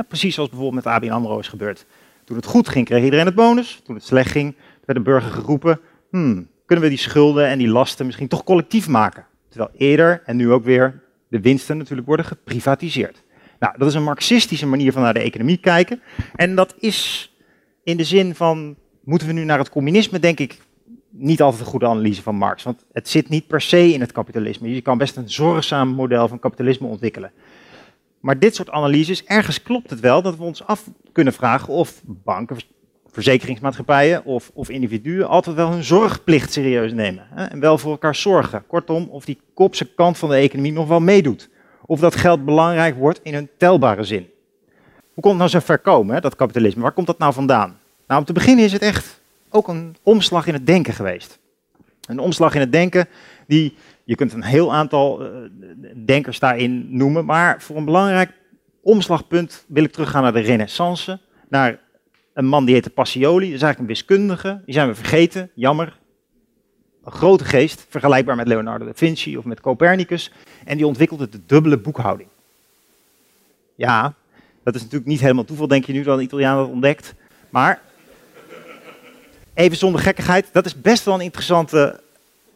precies 0.08 0.36
zoals 0.36 0.50
bijvoorbeeld 0.50 0.86
met 0.86 0.94
ABN 0.94 1.10
AMRO 1.10 1.40
is 1.40 1.48
gebeurd. 1.48 1.86
Toen 2.24 2.36
het 2.36 2.46
goed 2.46 2.70
ging, 2.70 2.86
kreeg 2.86 3.04
iedereen 3.04 3.26
het 3.26 3.36
bonus. 3.36 3.82
Toen 3.84 3.96
het 3.96 4.04
slecht 4.06 4.32
ging, 4.32 4.56
werd 4.86 4.98
de 4.98 5.04
burger 5.06 5.32
geroepen, 5.32 5.80
hmm, 6.10 6.48
kunnen 6.66 6.86
we 6.86 6.92
die 6.92 7.00
schulden 7.00 7.48
en 7.48 7.58
die 7.58 7.68
lasten 7.68 8.06
misschien 8.06 8.28
toch 8.28 8.44
collectief 8.44 8.88
maken? 8.88 9.26
Terwijl 9.50 9.72
eerder 9.78 10.22
en 10.26 10.36
nu 10.36 10.52
ook 10.52 10.64
weer 10.64 11.02
de 11.28 11.42
winsten 11.42 11.78
natuurlijk 11.78 12.08
worden 12.08 12.26
geprivatiseerd. 12.26 13.24
Nou, 13.60 13.78
dat 13.78 13.88
is 13.88 13.94
een 13.94 14.04
marxistische 14.04 14.68
manier 14.68 14.92
van 14.92 15.02
naar 15.02 15.14
de 15.14 15.20
economie 15.20 15.58
kijken. 15.58 16.02
En 16.36 16.56
dat 16.56 16.76
is 16.80 17.31
in 17.84 17.98
de 17.98 18.04
zin 18.04 18.36
van, 18.36 18.76
moeten 19.04 19.28
we 19.28 19.34
nu 19.34 19.44
naar 19.44 19.57
het 19.57 19.69
communisme, 19.69 20.19
denk 20.19 20.40
ik, 20.40 20.57
niet 21.10 21.42
altijd 21.42 21.62
een 21.62 21.68
goede 21.68 21.88
analyse 21.88 22.22
van 22.22 22.36
Marx. 22.36 22.64
Want 22.64 22.86
het 22.92 23.10
zit 23.10 23.30
niet 23.30 23.48
per 23.48 23.62
se 23.62 23.94
in 23.94 24.02
het 24.02 24.12
kapitalisme. 24.12 24.74
Je 24.74 24.81
kan 24.81 24.98
best 24.98 25.16
een 25.16 25.30
zorgzaam 25.30 25.90
model 25.90 26.28
van 26.28 26.40
kapitalisme 26.40 26.88
ontwikkelen. 26.88 27.31
Maar 28.28 28.40
dit 28.40 28.56
soort 28.56 28.69
analyses, 28.69 29.24
ergens 29.24 29.62
klopt 29.62 29.90
het 29.90 30.00
wel 30.00 30.22
dat 30.22 30.38
we 30.38 30.44
ons 30.44 30.64
af 30.64 30.84
kunnen 31.12 31.34
vragen 31.34 31.74
of 31.74 32.02
banken, 32.06 32.57
verzekeringsmaatschappijen 33.12 34.26
of, 34.26 34.52
of 34.54 34.69
individuen 34.69 35.28
altijd 35.28 35.56
wel 35.56 35.72
hun 35.72 35.84
zorgplicht 35.84 36.52
serieus 36.52 36.92
nemen. 36.92 37.28
Hè, 37.30 37.46
en 37.46 37.60
wel 37.60 37.78
voor 37.78 37.92
elkaar 37.92 38.16
zorgen. 38.16 38.64
Kortom, 38.68 39.07
of 39.10 39.26
die 39.26 39.40
kopse 39.54 39.94
kant 39.94 40.18
van 40.18 40.30
de 40.30 40.36
economie 40.36 40.72
nog 40.72 40.88
wel 40.88 41.00
meedoet. 41.00 41.50
Of 41.86 42.00
dat 42.00 42.16
geld 42.16 42.46
belangrijk 42.46 42.96
wordt 42.96 43.19
in 43.24 43.34
een 43.34 43.50
telbare 43.57 44.04
zin. 44.04 44.30
Hoe 45.14 45.24
komt 45.24 45.26
het 45.26 45.38
nou 45.38 45.50
zo 45.50 45.60
ver 45.60 45.80
komen, 45.80 46.16
hè, 46.16 46.22
dat 46.22 46.36
kapitalisme? 46.36 46.81
Waar 46.81 46.92
komt 46.92 47.07
dat 47.07 47.18
nou 47.18 47.34
vandaan? 47.34 47.80
Nou, 48.07 48.19
om 48.19 48.26
te 48.26 48.34
beginnen 48.34 48.66
is 48.66 48.74
het 48.74 48.81
echt 48.81 49.22
ook 49.50 49.68
een 49.68 49.96
omslag 50.04 50.48
in 50.48 50.54
het 50.54 50.66
denken 50.66 50.94
geweest. 50.94 51.40
Een 52.06 52.19
omslag 52.19 52.54
in 52.54 52.60
het 52.60 52.72
denken 52.72 53.07
die 53.48 53.76
je 54.07 54.16
kunt 54.16 54.33
een 54.33 54.44
heel 54.44 54.73
aantal 54.73 55.26
uh, 55.26 55.49
denkers 56.06 56.40
daarin 56.40 56.97
noemen, 56.97 57.26
maar 57.26 57.61
voor 57.61 57.76
een 57.76 57.85
belangrijk 57.85 58.31
omslagpunt 58.81 59.66
wil 59.68 59.83
ik 59.83 59.92
teruggaan 59.92 60.23
naar 60.23 60.33
de 60.33 60.40
renaissance, 60.40 61.19
naar 61.49 61.80
een 62.33 62.45
man 62.45 62.66
die 62.66 62.73
heette 62.73 62.90
Pacioli, 62.90 63.45
dat 63.45 63.56
is 63.56 63.61
eigenlijk 63.61 63.80
een 63.80 63.95
wiskundige, 63.95 64.61
die 64.66 64.73
zijn 64.73 64.87
we 64.87 64.95
vergeten, 64.95 65.52
jammer. 65.54 65.97
Een 67.04 67.11
grote 67.11 67.45
geest, 67.45 67.85
vergelijkbaar 67.90 68.35
met 68.35 68.47
Leonardo 68.47 68.85
da 68.85 68.92
Vinci 68.94 69.37
of 69.37 69.45
met 69.45 69.61
Copernicus, 69.61 70.31
en 70.66 70.78
die 70.78 70.87
ontwikkelde 70.87 71.30
de 71.30 71.40
dubbele 71.45 71.78
boekhouding. 71.78 72.30
Ja, 73.76 74.14
dat 74.64 74.76
is 74.76 74.81
natuurlijk 74.81 75.09
niet 75.09 75.21
helemaal 75.21 75.44
toeval, 75.44 75.68
denk 75.68 75.85
je 75.85 75.94
nu, 75.94 76.04
dat 76.04 76.18
een 76.18 76.23
Italiaan 76.23 76.57
dat 76.57 76.68
ontdekt, 76.68 77.16
maar 77.49 77.81
even 79.54 79.78
zonder 79.78 80.02
gekkigheid, 80.02 80.49
dat 80.52 80.66
is 80.66 80.81
best 80.81 81.06
wel 81.06 81.14
een 81.14 81.21
interessante 81.21 82.06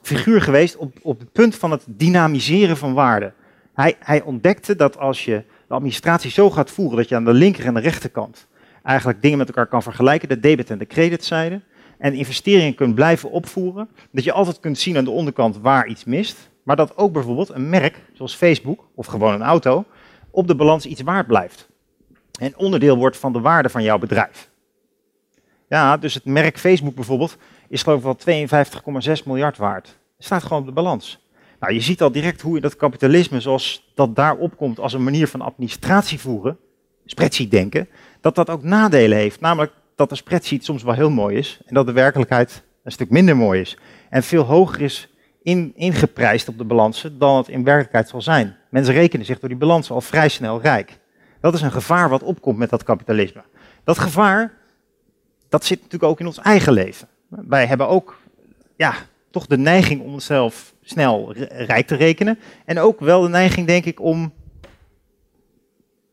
figuur 0.02 0.42
geweest 0.42 0.78
op, 0.78 0.98
op 1.02 1.20
het 1.20 1.32
punt 1.32 1.56
van 1.56 1.72
het 1.72 1.84
dynamiseren 1.88 2.78
van 2.78 2.94
waarde. 2.94 3.34
Hij, 3.74 3.96
hij 4.00 4.22
ontdekte 4.22 4.76
dat 4.76 4.98
als 4.98 5.26
je 5.26 5.44
de 5.68 5.74
administratie 5.74 6.32
zo 6.32 6.50
gaat 6.50 6.72
voeren 6.72 6.98
dat 6.98 7.10
je 7.10 7.16
aan 7.16 7.26
de 7.26 7.34
linker 7.34 7.66
en 7.66 7.74
de 7.74 7.80
rechterkant 7.80 8.48
eigenlijk 8.84 9.22
dingen 9.22 9.38
met 9.38 9.48
elkaar 9.48 9.68
kan 9.68 9.84
vergelijken, 9.84 10.30
de 10.30 10.40
debit 10.40 10.70
en 10.70 10.78
de 10.78 10.88
creditzijde, 10.88 11.62
en 11.98 12.14
investeringen 12.14 12.76
kunt 12.76 12.96
blijven 12.96 13.32
opvoeren, 13.32 13.90
dat 14.12 14.24
je 14.24 14.32
altijd 14.32 14.60
kunt 14.60 14.78
zien 14.78 14.98
aan 14.98 15.04
de 15.04 15.12
onderkant 15.12 15.58
waar 15.58 15.88
iets 15.88 16.04
mist, 16.04 16.50
maar 16.64 16.76
dat 16.76 16.98
ook 16.98 17.14
bijvoorbeeld 17.14 17.50
een 17.50 17.70
merk, 17.70 18.02
zoals 18.14 18.36
Facebook 18.36 18.88
of 18.96 19.06
gewoon 19.06 19.34
een 19.34 19.42
auto, 19.42 19.86
op 20.32 20.48
de 20.48 20.56
balans 20.56 20.86
iets 20.86 21.02
waard 21.02 21.28
blijft. 21.28 21.70
En 22.40 22.58
onderdeel 22.58 22.98
wordt 22.98 23.18
van 23.18 23.34
de 23.34 23.40
waarde 23.40 23.70
van 23.70 23.84
jouw 23.84 23.98
bedrijf. 23.98 24.50
Ja, 25.68 25.98
dus 25.98 26.14
het 26.14 26.26
merk 26.26 26.60
Facebook 26.60 26.96
bijvoorbeeld 26.96 27.38
is 27.72 27.84
geloof 27.84 27.98
ik 27.98 28.26
wel 28.26 28.48
52,6 29.18 29.24
miljard 29.26 29.58
waard. 29.58 29.88
Het 30.16 30.26
staat 30.26 30.44
gewoon 30.44 30.60
op 30.60 30.66
de 30.66 30.72
balans. 30.72 31.26
Nou, 31.60 31.74
je 31.74 31.82
ziet 31.82 32.02
al 32.02 32.12
direct 32.12 32.42
hoe 32.42 32.56
je 32.56 32.62
dat 32.62 32.76
kapitalisme, 32.76 33.40
zoals 33.40 33.92
dat 33.96 34.16
daar 34.16 34.36
opkomt 34.36 34.80
als 34.80 34.94
een 34.94 35.04
manier 35.04 35.28
van 35.28 35.42
administratie 35.42 36.20
voeren, 36.20 36.58
spreadsheet 37.06 37.52
denken, 37.52 37.90
dat 38.22 38.36
dat 38.36 38.50
ook 38.50 38.64
nadelen 38.64 39.18
heeft. 39.18 39.40
Namelijk 39.40 39.74
dat 39.96 40.12
een 40.12 40.18
spreadsheet 40.18 40.66
soms 40.66 40.84
wel 40.84 40.94
heel 40.94 41.10
mooi 41.10 41.38
is 41.38 41.62
en 41.66 41.74
dat 41.74 41.86
de 41.86 41.92
werkelijkheid 41.92 42.64
een 42.84 42.92
stuk 42.92 43.10
minder 43.10 43.38
mooi 43.38 43.62
is. 43.62 43.78
En 44.10 44.24
veel 44.24 44.44
hoger 44.44 44.82
is 44.82 45.14
in, 45.44 45.72
ingeprijsd 45.76 46.48
op 46.48 46.58
de 46.58 46.64
balansen 46.64 47.20
dan 47.20 47.38
het 47.38 47.48
in 47.48 47.64
werkelijkheid 47.64 48.10
zal 48.10 48.22
zijn. 48.22 48.58
Mensen 48.70 48.94
rekenen 48.94 49.26
zich 49.26 49.40
door 49.40 49.50
die 49.50 49.58
balansen 49.58 49.96
al 49.96 50.02
vrij 50.02 50.30
snel 50.30 50.62
rijk. 50.62 51.00
Dat 51.42 51.54
is 51.54 51.62
een 51.62 51.72
gevaar 51.72 52.10
wat 52.10 52.24
opkomt 52.24 52.58
met 52.58 52.70
dat 52.70 52.84
kapitalisme. 52.84 53.44
Dat 53.84 54.00
gevaar, 54.00 54.54
dat 55.50 55.66
zit 55.66 55.78
natuurlijk 55.78 56.12
ook 56.12 56.20
in 56.20 56.26
ons 56.26 56.40
eigen 56.40 56.74
leven. 56.74 57.08
Wij 57.32 57.66
hebben 57.66 57.88
ook, 57.88 58.20
ja, 58.76 58.94
toch 59.30 59.48
de 59.48 59.58
neiging 59.58 60.02
om 60.02 60.14
onszelf 60.14 60.74
snel 60.82 61.34
rijk 61.50 61.88
te 61.88 61.96
rekenen. 61.96 62.40
En 62.66 62.80
ook 62.80 63.00
wel 63.00 63.22
de 63.22 63.30
neiging, 63.30 63.68
denk 63.68 63.86
ik, 63.86 64.02
om 64.02 64.34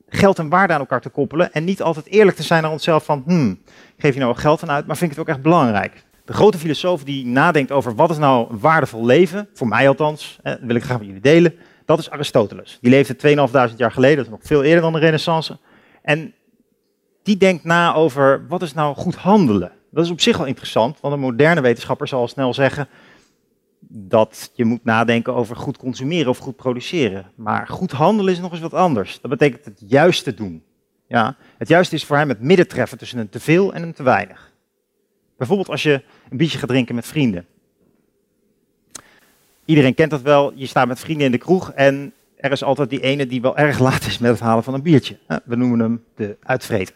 geld 0.09 0.39
en 0.39 0.49
waarde 0.49 0.73
aan 0.73 0.81
elkaar 0.81 1.01
te 1.01 1.09
koppelen. 1.09 1.53
En 1.53 1.65
niet 1.65 1.83
altijd 1.83 2.07
eerlijk 2.07 2.37
te 2.37 2.43
zijn 2.43 2.63
naar 2.63 2.73
onszelf 2.73 3.05
van, 3.05 3.23
hmm, 3.27 3.59
geef 3.97 4.15
je 4.15 4.21
nou 4.21 4.35
geld 4.37 4.63
aan 4.63 4.71
uit, 4.71 4.87
maar 4.87 4.97
vind 4.97 5.11
ik 5.11 5.17
het 5.17 5.27
ook 5.27 5.35
echt 5.35 5.43
belangrijk. 5.43 6.05
De 6.25 6.33
grote 6.33 6.59
filosoof 6.59 7.05
die 7.05 7.27
nadenkt 7.27 7.73
over 7.73 7.95
wat 7.95 8.11
is 8.11 8.19
nou 8.19 8.51
een 8.51 8.59
waardevol 8.59 9.05
leven, 9.05 9.49
voor 9.55 9.69
mij 9.69 9.89
althans, 9.89 10.39
hè, 10.43 10.57
wil 10.61 10.77
ik 10.77 10.83
graag 10.83 10.99
met 10.99 11.07
jullie 11.07 11.23
delen, 11.23 11.55
dat 11.85 11.99
is 11.99 12.11
Aristoteles. 12.11 12.79
Die 12.81 12.91
leefde 12.91 13.17
2500 13.17 13.79
jaar 13.79 13.93
geleden, 13.93 14.17
dat 14.17 14.25
is 14.25 14.31
nog 14.31 14.41
veel 14.43 14.63
eerder 14.63 14.83
dan 14.83 14.93
de 14.93 14.99
renaissance. 14.99 15.59
En 16.03 16.35
die 17.23 17.37
denkt 17.37 17.65
na 17.65 17.95
over 17.95 18.47
wat 18.49 18.63
is 18.63 18.75
nou 18.75 18.97
goed 18.97 19.15
handelen. 19.15 19.73
Dat 19.91 20.05
is 20.05 20.11
op 20.11 20.21
zich 20.21 20.37
wel 20.37 20.47
interessant, 20.47 21.01
want 21.01 21.15
een 21.15 21.21
moderne 21.21 21.61
wetenschapper 21.61 22.09
zal 22.09 22.29
snel 22.29 22.55
zeggen 22.55 22.89
dat 23.91 24.51
je 24.55 24.65
moet 24.65 24.85
nadenken 24.85 25.35
over 25.35 25.57
goed 25.57 25.77
consumeren 25.77 26.29
of 26.29 26.39
goed 26.39 26.57
produceren. 26.57 27.31
Maar 27.35 27.67
goed 27.67 27.93
handelen 27.93 28.33
is 28.33 28.41
nog 28.41 28.53
eens 28.53 28.61
wat 28.61 28.75
anders. 28.75 29.21
Dat 29.21 29.31
betekent 29.31 29.65
het 29.65 29.83
juiste 29.87 30.35
doen. 30.35 30.63
Ja, 31.07 31.37
het 31.59 31.69
juiste 31.69 31.95
is 31.95 32.05
voor 32.05 32.17
hem 32.17 32.29
het 32.29 32.41
midden 32.41 32.69
treffen 32.69 32.99
tussen 32.99 33.19
een 33.19 33.29
teveel 33.29 33.75
en 33.75 33.83
een 33.83 33.93
te 33.93 34.03
weinig. 34.03 34.53
Bijvoorbeeld 35.37 35.69
als 35.69 35.83
je 35.83 36.03
een 36.31 36.37
biertje 36.37 36.59
gaat 36.59 36.69
drinken 36.69 36.95
met 36.95 37.07
vrienden. 37.07 37.47
Iedereen 39.65 39.95
kent 39.95 40.11
dat 40.11 40.23
wel. 40.23 40.53
Je 40.55 40.67
staat 40.67 40.89
met 40.89 41.01
vrienden 41.01 41.27
in 41.27 41.33
de 41.33 41.39
kroeg 41.39 41.73
en 41.73 42.13
er 42.37 42.53
is 42.53 42.63
altijd 42.63 42.91
die 42.91 43.01
ene 43.01 43.27
die 43.27 43.41
wel 43.41 43.57
erg 43.57 43.79
laat 43.79 44.07
is 44.07 44.19
met 44.19 44.31
het 44.31 44.41
halen 44.41 44.65
van 44.65 44.75
een 44.75 44.83
biertje. 44.83 45.19
We 45.45 45.57
noemen 45.57 45.79
hem 45.79 46.05
de 46.15 46.37
uitvreter. 46.43 46.95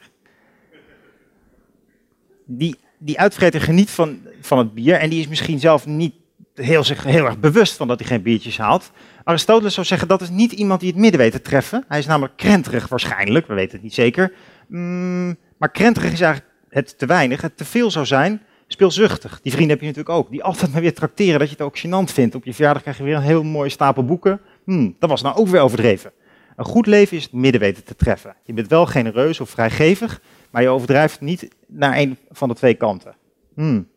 Die, 2.47 2.77
die 2.99 3.19
uitvreter 3.19 3.61
geniet 3.61 3.91
van, 3.91 4.21
van 4.41 4.59
het 4.59 4.75
bier 4.75 4.95
en 4.95 5.11
die 5.11 5.21
is 5.21 5.29
misschien 5.29 5.59
zelf 5.59 5.87
niet 5.87 6.15
heel, 6.55 6.85
zich 6.85 7.05
heel 7.05 7.25
erg 7.25 7.39
bewust 7.39 7.77
van 7.77 7.89
dat 7.89 7.99
hij 7.99 8.09
geen 8.09 8.23
biertjes 8.23 8.59
haalt. 8.59 8.91
Aristoteles 9.25 9.75
zou 9.75 9.87
zeggen 9.87 10.09
dat 10.09 10.21
is 10.21 10.31
niet 10.31 10.53
iemand 10.53 10.81
die 10.81 10.91
het 10.91 10.99
midden 10.99 11.21
weet 11.21 11.33
te 11.33 11.41
treffen. 11.41 11.85
Hij 11.89 11.99
is 11.99 12.07
namelijk 12.07 12.37
krenterig 12.37 12.89
waarschijnlijk, 12.89 13.47
we 13.47 13.55
weten 13.55 13.73
het 13.73 13.83
niet 13.83 13.95
zeker. 13.95 14.33
Mm, 14.69 15.37
maar 15.59 15.71
krenterig 15.71 16.13
is 16.13 16.21
eigenlijk 16.21 16.53
het 16.69 16.99
te 16.99 17.07
weinig. 17.07 17.41
Het 17.41 17.57
te 17.57 17.65
veel 17.65 17.91
zou 17.91 18.07
zijn 18.07 18.43
speelzuchtig. 18.67 19.41
Die 19.43 19.53
vrienden 19.53 19.71
heb 19.71 19.81
je 19.81 19.87
natuurlijk 19.87 20.17
ook. 20.17 20.31
Die 20.31 20.43
altijd 20.43 20.73
maar 20.73 20.81
weer 20.81 20.95
trakteren 20.95 21.39
dat 21.39 21.49
je 21.49 21.55
het 21.59 21.65
ook 21.65 21.79
gênant 21.79 22.13
vindt. 22.13 22.35
Op 22.35 22.45
je 22.45 22.55
verjaardag 22.55 22.83
krijg 22.83 22.99
je 22.99 23.05
weer 23.05 23.17
een 23.17 23.23
heel 23.23 23.43
mooie 23.43 23.71
stapel 23.71 24.05
boeken. 24.05 24.41
Hmm, 24.65 24.97
dat 24.99 25.11
was 25.11 25.23
nou 25.23 25.37
ook 25.37 25.49
weer 25.49 25.61
overdreven. 25.61 26.13
Een 26.57 26.65
goed 26.65 26.87
leven 26.87 27.17
is 27.17 27.23
het 27.23 27.33
midden 27.33 27.61
weten 27.61 27.85
te 27.85 27.95
treffen. 27.95 28.37
Je 28.45 28.53
bent 28.53 28.69
wel 28.69 28.87
genereus 28.87 29.41
of 29.41 29.51
vrijgevig, 29.51 30.21
maar 30.53 30.63
je 30.63 30.69
overdrijft 30.69 31.21
niet 31.21 31.49
naar 31.67 31.99
een 31.99 32.19
van 32.31 32.49
de 32.49 32.55
twee 32.55 32.75
kanten. 32.75 33.15
Hmm. 33.55 33.89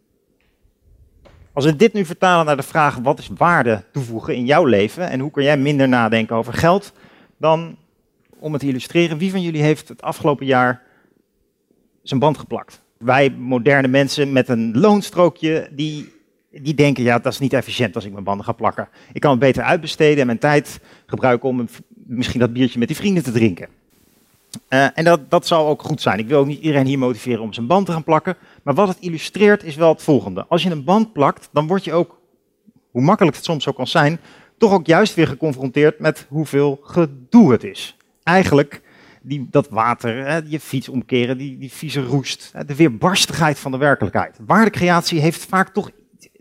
Als 1.54 1.66
we 1.66 1.76
dit 1.76 1.94
nu 1.94 2.06
vertalen 2.06 2.46
naar 2.46 2.56
de 2.56 2.64
vraag 2.64 2.96
wat 2.96 3.20
is 3.20 3.30
waarde 3.38 3.84
toevoegen 3.92 4.36
in 4.36 4.46
jouw 4.46 4.66
leven 4.66 5.10
en 5.10 5.20
hoe 5.20 5.32
kun 5.32 5.44
jij 5.44 5.58
minder 5.58 5.88
nadenken 5.88 6.36
over 6.36 6.54
geld, 6.54 6.94
dan 7.38 7.78
om 8.40 8.52
het 8.52 8.62
te 8.62 8.68
illustreren, 8.68 9.18
wie 9.18 9.32
van 9.32 9.42
jullie 9.42 9.62
heeft 9.62 9.88
het 9.88 10.02
afgelopen 10.02 10.46
jaar 10.46 10.82
zijn 12.04 12.20
band 12.20 12.38
geplakt? 12.38 12.84
Wij 12.98 13.30
moderne 13.30 13.88
mensen 13.88 14.32
met 14.32 14.50
een 14.50 14.78
loonstrookje, 14.78 15.70
die, 15.72 16.14
die 16.52 16.74
denken, 16.74 17.04
ja, 17.04 17.20
dat 17.20 17.34
is 17.34 17.40
niet 17.40 17.54
efficiënt 17.54 17.96
als 17.96 18.06
ik 18.06 18.12
mijn 18.12 18.24
banden 18.24 18.46
ga 18.46 18.52
plakken. 18.52 18.90
Ik 19.14 19.22
kan 19.22 19.32
het 19.32 19.40
beter 19.40 19.64
uitbesteden 19.64 20.20
en 20.20 20.26
mijn 20.26 20.40
tijd 20.40 20.80
gebruiken 21.06 21.50
om 21.50 21.68
misschien 22.06 22.40
dat 22.40 22.54
biertje 22.54 22.80
met 22.80 22.88
die 22.88 22.98
vrienden 22.98 23.24
te 23.24 23.32
drinken. 23.32 23.68
Uh, 24.70 24.88
en 24.98 25.04
dat, 25.04 25.30
dat 25.30 25.48
zal 25.48 25.68
ook 25.68 25.82
goed 25.82 26.02
zijn. 26.02 26.20
Ik 26.20 26.28
wil 26.28 26.40
ook 26.40 26.46
niet 26.46 26.62
iedereen 26.62 26.86
hier 26.86 27.00
motiveren 27.00 27.42
om 27.42 27.54
zijn 27.54 27.68
band 27.68 27.86
te 27.86 27.92
gaan 27.92 28.04
plakken. 28.04 28.36
Maar 28.64 28.74
wat 28.74 28.88
het 28.88 28.98
illustreert 29.00 29.64
is 29.64 29.76
wel 29.76 29.90
het 29.90 30.04
volgende. 30.04 30.46
Als 30.48 30.64
je 30.64 30.70
een 30.70 30.84
band 30.84 31.14
plakt, 31.14 31.50
dan 31.52 31.68
word 31.68 31.84
je 31.84 31.94
ook, 31.94 32.20
hoe 32.92 33.02
makkelijk 33.02 33.36
het 33.36 33.46
soms 33.46 33.68
ook 33.68 33.76
kan 33.76 33.88
zijn, 33.88 34.20
toch 34.58 34.74
ook 34.74 34.86
juist 34.86 35.16
weer 35.16 35.28
geconfronteerd 35.28 36.00
met 36.00 36.26
hoeveel 36.30 36.80
gedoe 36.84 37.52
het 37.52 37.64
is. 37.64 37.98
Eigenlijk 38.24 38.82
die, 39.22 39.48
dat 39.52 39.70
water, 39.70 40.28
hè, 40.28 40.40
je 40.46 40.60
fiets 40.60 40.90
omkeren, 40.90 41.38
die, 41.38 41.58
die 41.58 41.72
vieze 41.72 42.02
roest, 42.02 42.50
hè, 42.54 42.66
de 42.66 42.76
weerbarstigheid 42.76 43.60
van 43.60 43.72
de 43.72 43.78
werkelijkheid. 43.78 44.40
Waardecreatie 44.46 45.20
heeft 45.20 45.46
vaak 45.46 45.70
toch 45.70 45.90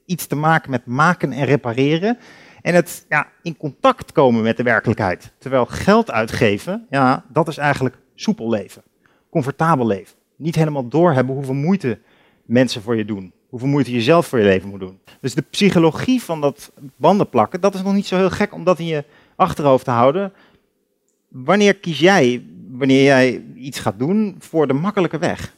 iets 0.06 0.26
te 0.26 0.36
maken 0.36 0.70
met 0.70 0.86
maken 0.86 1.32
en 1.32 1.44
repareren. 1.44 2.18
En 2.62 2.74
het 2.74 3.06
ja, 3.08 3.28
in 3.42 3.56
contact 3.56 4.12
komen 4.12 4.42
met 4.42 4.56
de 4.56 4.62
werkelijkheid. 4.62 5.32
Terwijl 5.38 5.66
geld 5.66 6.10
uitgeven, 6.10 6.86
ja, 6.90 7.24
dat 7.28 7.48
is 7.48 7.56
eigenlijk 7.56 7.96
soepel 8.14 8.50
leven. 8.50 8.82
Comfortabel 9.30 9.86
leven. 9.86 10.16
Niet 10.36 10.54
helemaal 10.54 10.88
doorhebben 10.88 11.34
hoeveel 11.34 11.54
moeite 11.54 11.98
mensen 12.44 12.82
voor 12.82 12.96
je 12.96 13.04
doen. 13.04 13.32
Hoeveel 13.48 13.68
moeite 13.68 13.92
je 13.92 14.02
zelf 14.02 14.26
voor 14.26 14.38
je 14.38 14.44
leven 14.44 14.68
moet 14.68 14.80
doen. 14.80 14.98
Dus 15.20 15.34
de 15.34 15.44
psychologie 15.50 16.22
van 16.22 16.40
dat 16.40 16.72
banden 16.96 17.28
plakken, 17.28 17.60
dat 17.60 17.74
is 17.74 17.82
nog 17.82 17.94
niet 17.94 18.06
zo 18.06 18.16
heel 18.16 18.30
gek 18.30 18.54
om 18.54 18.64
dat 18.64 18.78
in 18.78 18.86
je 18.86 19.04
achterhoofd 19.36 19.84
te 19.84 19.90
houden. 19.90 20.32
Wanneer 21.28 21.74
kies 21.74 21.98
jij, 21.98 22.44
wanneer 22.70 23.02
jij 23.02 23.44
iets 23.54 23.78
gaat 23.78 23.98
doen, 23.98 24.36
voor 24.38 24.66
de 24.66 24.72
makkelijke 24.72 25.18
weg? 25.18 25.54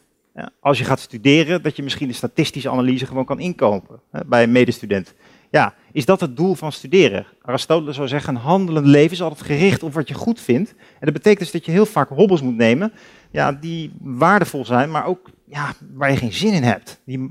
Als 0.60 0.78
je 0.78 0.84
gaat 0.84 1.00
studeren, 1.00 1.62
dat 1.62 1.76
je 1.76 1.82
misschien 1.82 2.08
de 2.08 2.14
statistische 2.14 2.70
analyse 2.70 3.06
gewoon 3.06 3.24
kan 3.24 3.40
inkopen 3.40 4.00
bij 4.26 4.42
een 4.42 4.52
medestudent. 4.52 5.14
Ja, 5.50 5.74
is 5.92 6.04
dat 6.04 6.20
het 6.20 6.36
doel 6.36 6.54
van 6.54 6.72
studeren? 6.72 7.26
Aristoteles 7.42 7.96
zou 7.96 8.08
zeggen, 8.08 8.34
een 8.34 8.40
handelend 8.40 8.86
leven 8.86 9.12
is 9.12 9.22
altijd 9.22 9.42
gericht 9.42 9.82
op 9.82 9.94
wat 9.94 10.08
je 10.08 10.14
goed 10.14 10.40
vindt. 10.40 10.70
En 10.70 10.76
dat 11.00 11.12
betekent 11.12 11.38
dus 11.38 11.50
dat 11.50 11.64
je 11.64 11.72
heel 11.72 11.86
vaak 11.86 12.08
hobbels 12.08 12.42
moet 12.42 12.56
nemen, 12.56 12.92
ja, 13.30 13.52
die 13.52 13.92
waardevol 14.00 14.64
zijn, 14.64 14.90
maar 14.90 15.06
ook 15.06 15.30
ja, 15.44 15.74
waar 15.94 16.10
je 16.10 16.16
geen 16.16 16.32
zin 16.32 16.52
in 16.52 16.62
hebt. 16.62 17.00
Die, 17.04 17.30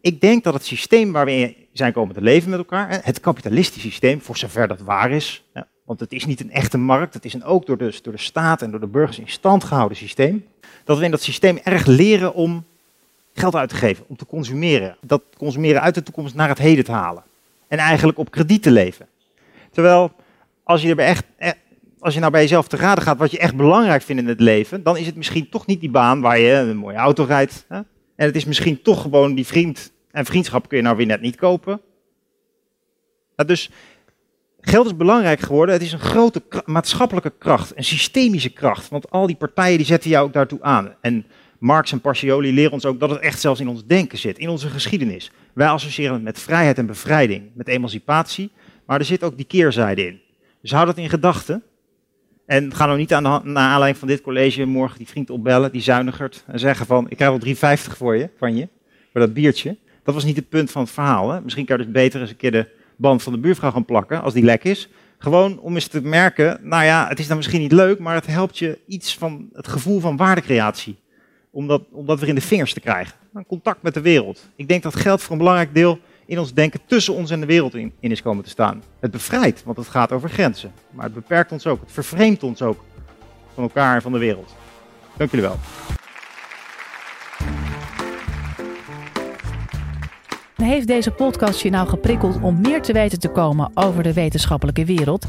ik 0.00 0.20
denk 0.20 0.44
dat 0.44 0.54
het 0.54 0.64
systeem 0.64 1.12
waar 1.12 1.24
we 1.24 1.32
in 1.32 1.56
zijn 1.72 1.92
komen 1.92 2.14
te 2.14 2.20
leven 2.20 2.50
met 2.50 2.58
elkaar, 2.58 3.00
het 3.04 3.20
kapitalistische 3.20 3.88
systeem, 3.88 4.20
voor 4.20 4.36
zover 4.36 4.68
dat 4.68 4.80
waar 4.80 5.10
is, 5.10 5.44
ja, 5.54 5.68
want 5.84 6.00
het 6.00 6.12
is 6.12 6.26
niet 6.26 6.40
een 6.40 6.50
echte 6.50 6.78
markt, 6.78 7.14
het 7.14 7.24
is 7.24 7.34
een 7.34 7.44
ook 7.44 7.66
door 7.66 7.78
door 7.78 8.12
de 8.12 8.18
staat 8.18 8.62
en 8.62 8.70
door 8.70 8.80
de 8.80 8.86
burgers 8.86 9.18
in 9.18 9.28
stand 9.28 9.64
gehouden 9.64 9.96
systeem, 9.96 10.44
dat 10.84 10.98
we 10.98 11.04
in 11.04 11.10
dat 11.10 11.22
systeem 11.22 11.58
erg 11.62 11.86
leren 11.86 12.34
om 12.34 12.64
geld 13.34 13.54
uit 13.54 13.68
te 13.68 13.74
geven, 13.74 14.04
om 14.08 14.16
te 14.16 14.26
consumeren. 14.26 14.96
Dat 15.00 15.22
consumeren 15.36 15.80
uit 15.80 15.94
de 15.94 16.02
toekomst 16.02 16.34
naar 16.34 16.48
het 16.48 16.58
heden 16.58 16.84
te 16.84 16.92
halen. 16.92 17.22
En 17.68 17.78
eigenlijk 17.78 18.18
op 18.18 18.30
krediet 18.30 18.62
te 18.62 18.70
leven. 18.70 19.06
Terwijl, 19.70 20.12
als 20.62 20.82
je, 20.82 20.90
er 20.90 20.98
echt, 20.98 21.24
eh, 21.36 21.50
als 21.98 22.14
je 22.14 22.20
nou 22.20 22.32
bij 22.32 22.40
jezelf 22.40 22.68
te 22.68 22.76
raden 22.76 23.04
gaat 23.04 23.18
wat 23.18 23.30
je 23.30 23.38
echt 23.38 23.56
belangrijk 23.56 24.02
vindt 24.02 24.22
in 24.22 24.28
het 24.28 24.40
leven, 24.40 24.82
dan 24.82 24.96
is 24.96 25.06
het 25.06 25.16
misschien 25.16 25.48
toch 25.48 25.66
niet 25.66 25.80
die 25.80 25.90
baan 25.90 26.20
waar 26.20 26.38
je 26.38 26.52
een 26.52 26.76
mooie 26.76 26.96
auto 26.96 27.24
rijdt. 27.24 27.64
Hè? 27.68 27.76
En 28.14 28.26
het 28.26 28.36
is 28.36 28.44
misschien 28.44 28.82
toch 28.82 29.02
gewoon 29.02 29.34
die 29.34 29.46
vriend. 29.46 29.92
En 30.10 30.24
vriendschap 30.24 30.68
kun 30.68 30.76
je 30.76 30.82
nou 30.82 30.96
weer 30.96 31.06
net 31.06 31.20
niet 31.20 31.36
kopen. 31.36 31.80
Dus 33.46 33.70
geld 34.60 34.86
is 34.86 34.96
belangrijk 34.96 35.40
geworden. 35.40 35.74
Het 35.74 35.84
is 35.84 35.92
een 35.92 35.98
grote 35.98 36.42
maatschappelijke 36.64 37.32
kracht, 37.38 37.76
een 37.76 37.84
systemische 37.84 38.50
kracht. 38.50 38.88
Want 38.88 39.10
al 39.10 39.26
die 39.26 39.36
partijen 39.36 39.76
die 39.76 39.86
zetten 39.86 40.10
jou 40.10 40.26
ook 40.26 40.32
daartoe 40.32 40.62
aan. 40.62 40.94
En 41.00 41.26
Marx 41.62 41.92
en 41.92 42.00
Pacioli 42.00 42.52
leren 42.52 42.72
ons 42.72 42.84
ook 42.84 43.00
dat 43.00 43.10
het 43.10 43.20
echt 43.20 43.40
zelfs 43.40 43.60
in 43.60 43.68
ons 43.68 43.86
denken 43.86 44.18
zit, 44.18 44.38
in 44.38 44.48
onze 44.48 44.68
geschiedenis. 44.68 45.30
Wij 45.52 45.68
associëren 45.68 46.14
het 46.14 46.22
met 46.22 46.38
vrijheid 46.38 46.78
en 46.78 46.86
bevrijding, 46.86 47.50
met 47.54 47.68
emancipatie, 47.68 48.50
maar 48.86 48.98
er 48.98 49.04
zit 49.04 49.22
ook 49.22 49.36
die 49.36 49.46
keerzijde 49.46 50.06
in. 50.06 50.20
Dus 50.60 50.72
hou 50.72 50.86
dat 50.86 50.96
in 50.96 51.08
gedachten. 51.08 51.62
En 52.46 52.74
ga 52.74 52.86
nou 52.86 52.98
niet 52.98 53.12
aan 53.12 53.22
de, 53.22 53.50
naar 53.50 53.68
aanleiding 53.68 53.96
van 53.96 54.08
dit 54.08 54.20
college 54.20 54.64
morgen 54.64 54.98
die 54.98 55.08
vriend 55.08 55.30
opbellen, 55.30 55.72
die 55.72 55.80
zuinigert, 55.80 56.44
en 56.46 56.58
zeggen 56.58 56.86
van, 56.86 57.06
ik 57.10 57.16
krijg 57.16 57.30
wel 57.60 57.76
3,50 57.76 57.96
voor 57.96 58.16
je, 58.16 58.30
van 58.36 58.56
je, 58.56 58.68
voor 59.12 59.20
dat 59.20 59.34
biertje. 59.34 59.76
Dat 60.04 60.14
was 60.14 60.24
niet 60.24 60.36
het 60.36 60.48
punt 60.48 60.70
van 60.70 60.82
het 60.82 60.90
verhaal. 60.90 61.30
Hè? 61.30 61.40
Misschien 61.40 61.64
kan 61.64 61.78
je 61.78 61.84
dus 61.84 61.92
beter 61.92 62.20
eens 62.20 62.30
een 62.30 62.36
keer 62.36 62.52
de 62.52 62.68
band 62.96 63.22
van 63.22 63.32
de 63.32 63.38
buurvrouw 63.38 63.70
gaan 63.70 63.84
plakken, 63.84 64.22
als 64.22 64.34
die 64.34 64.44
lek 64.44 64.64
is. 64.64 64.88
Gewoon 65.18 65.60
om 65.60 65.74
eens 65.74 65.86
te 65.86 66.02
merken, 66.02 66.58
nou 66.62 66.84
ja, 66.84 67.08
het 67.08 67.18
is 67.18 67.26
dan 67.26 67.36
misschien 67.36 67.60
niet 67.60 67.72
leuk, 67.72 67.98
maar 67.98 68.14
het 68.14 68.26
helpt 68.26 68.58
je 68.58 68.78
iets 68.86 69.18
van 69.18 69.48
het 69.52 69.68
gevoel 69.68 70.00
van 70.00 70.16
waardecreatie 70.16 71.00
om 71.52 71.66
dat, 71.66 71.82
om 71.90 72.08
in 72.08 72.34
de 72.34 72.40
vingers 72.40 72.72
te 72.72 72.80
krijgen. 72.80 73.14
Contact 73.46 73.82
met 73.82 73.94
de 73.94 74.00
wereld. 74.00 74.48
Ik 74.56 74.68
denk 74.68 74.82
dat 74.82 74.96
geld 74.96 75.22
voor 75.22 75.32
een 75.32 75.38
belangrijk 75.38 75.74
deel 75.74 75.98
in 76.26 76.38
ons 76.38 76.54
denken 76.54 76.80
tussen 76.86 77.14
ons 77.14 77.30
en 77.30 77.40
de 77.40 77.46
wereld 77.46 77.74
in, 77.74 77.92
in 78.00 78.10
is 78.10 78.22
komen 78.22 78.44
te 78.44 78.50
staan. 78.50 78.82
Het 79.00 79.10
bevrijdt, 79.10 79.64
want 79.64 79.76
het 79.76 79.88
gaat 79.88 80.12
over 80.12 80.28
grenzen. 80.28 80.72
Maar 80.90 81.04
het 81.04 81.14
beperkt 81.14 81.52
ons 81.52 81.66
ook, 81.66 81.80
het 81.80 81.92
vervreemdt 81.92 82.42
ons 82.42 82.62
ook 82.62 82.84
van 83.54 83.62
elkaar 83.62 83.94
en 83.94 84.02
van 84.02 84.12
de 84.12 84.18
wereld. 84.18 84.54
Dank 85.16 85.30
jullie 85.30 85.46
wel. 85.46 85.58
heeft 90.72 90.86
deze 90.86 91.10
podcast 91.10 91.62
je 91.62 91.70
nou 91.70 91.88
geprikkeld 91.88 92.40
om 92.40 92.60
meer 92.60 92.82
te 92.82 92.92
weten 92.92 93.18
te 93.18 93.28
komen 93.28 93.70
over 93.74 94.02
de 94.02 94.12
wetenschappelijke 94.12 94.84
wereld? 94.84 95.26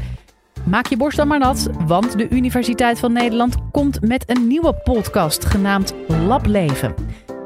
Maak 0.64 0.86
je 0.86 0.96
borst 0.96 1.16
dan 1.16 1.28
maar 1.28 1.38
nat, 1.38 1.68
want 1.86 2.18
de 2.18 2.28
Universiteit 2.28 2.98
van 2.98 3.12
Nederland 3.12 3.56
komt 3.70 4.00
met 4.00 4.30
een 4.30 4.46
nieuwe 4.46 4.74
podcast 4.74 5.44
genaamd 5.44 5.94
Lableven. 6.26 6.94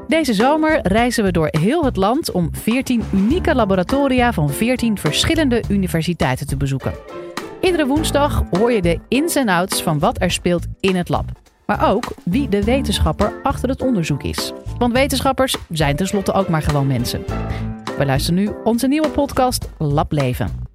Deze 0.09 0.35
zomer 0.35 0.81
reizen 0.83 1.25
we 1.25 1.33
door 1.33 1.49
heel 1.51 1.85
het 1.85 1.97
land 1.97 2.31
om 2.31 2.49
14 2.53 3.03
unieke 3.13 3.55
laboratoria 3.55 4.33
van 4.33 4.51
14 4.51 4.99
verschillende 4.99 5.63
universiteiten 5.69 6.47
te 6.47 6.57
bezoeken. 6.57 6.93
Iedere 7.61 7.87
woensdag 7.87 8.43
hoor 8.51 8.73
je 8.73 8.83
de 8.83 8.99
ins 9.09 9.35
en 9.35 9.49
outs 9.49 9.83
van 9.83 9.99
wat 9.99 10.21
er 10.21 10.31
speelt 10.31 10.67
in 10.81 10.97
het 10.97 11.09
lab. 11.09 11.25
Maar 11.67 11.91
ook 11.91 12.05
wie 12.25 12.49
de 12.49 12.65
wetenschapper 12.65 13.41
achter 13.43 13.69
het 13.69 13.83
onderzoek 13.83 14.23
is. 14.23 14.53
Want 14.79 14.93
wetenschappers 14.93 15.57
zijn 15.71 15.97
tenslotte 15.97 16.33
ook 16.33 16.49
maar 16.49 16.63
gewoon 16.63 16.87
mensen. 16.87 17.25
We 17.99 18.07
luisteren 18.07 18.41
nu 18.41 18.51
onze 18.65 18.87
nieuwe 18.87 19.09
podcast 19.11 19.69
Lableven. 19.79 20.68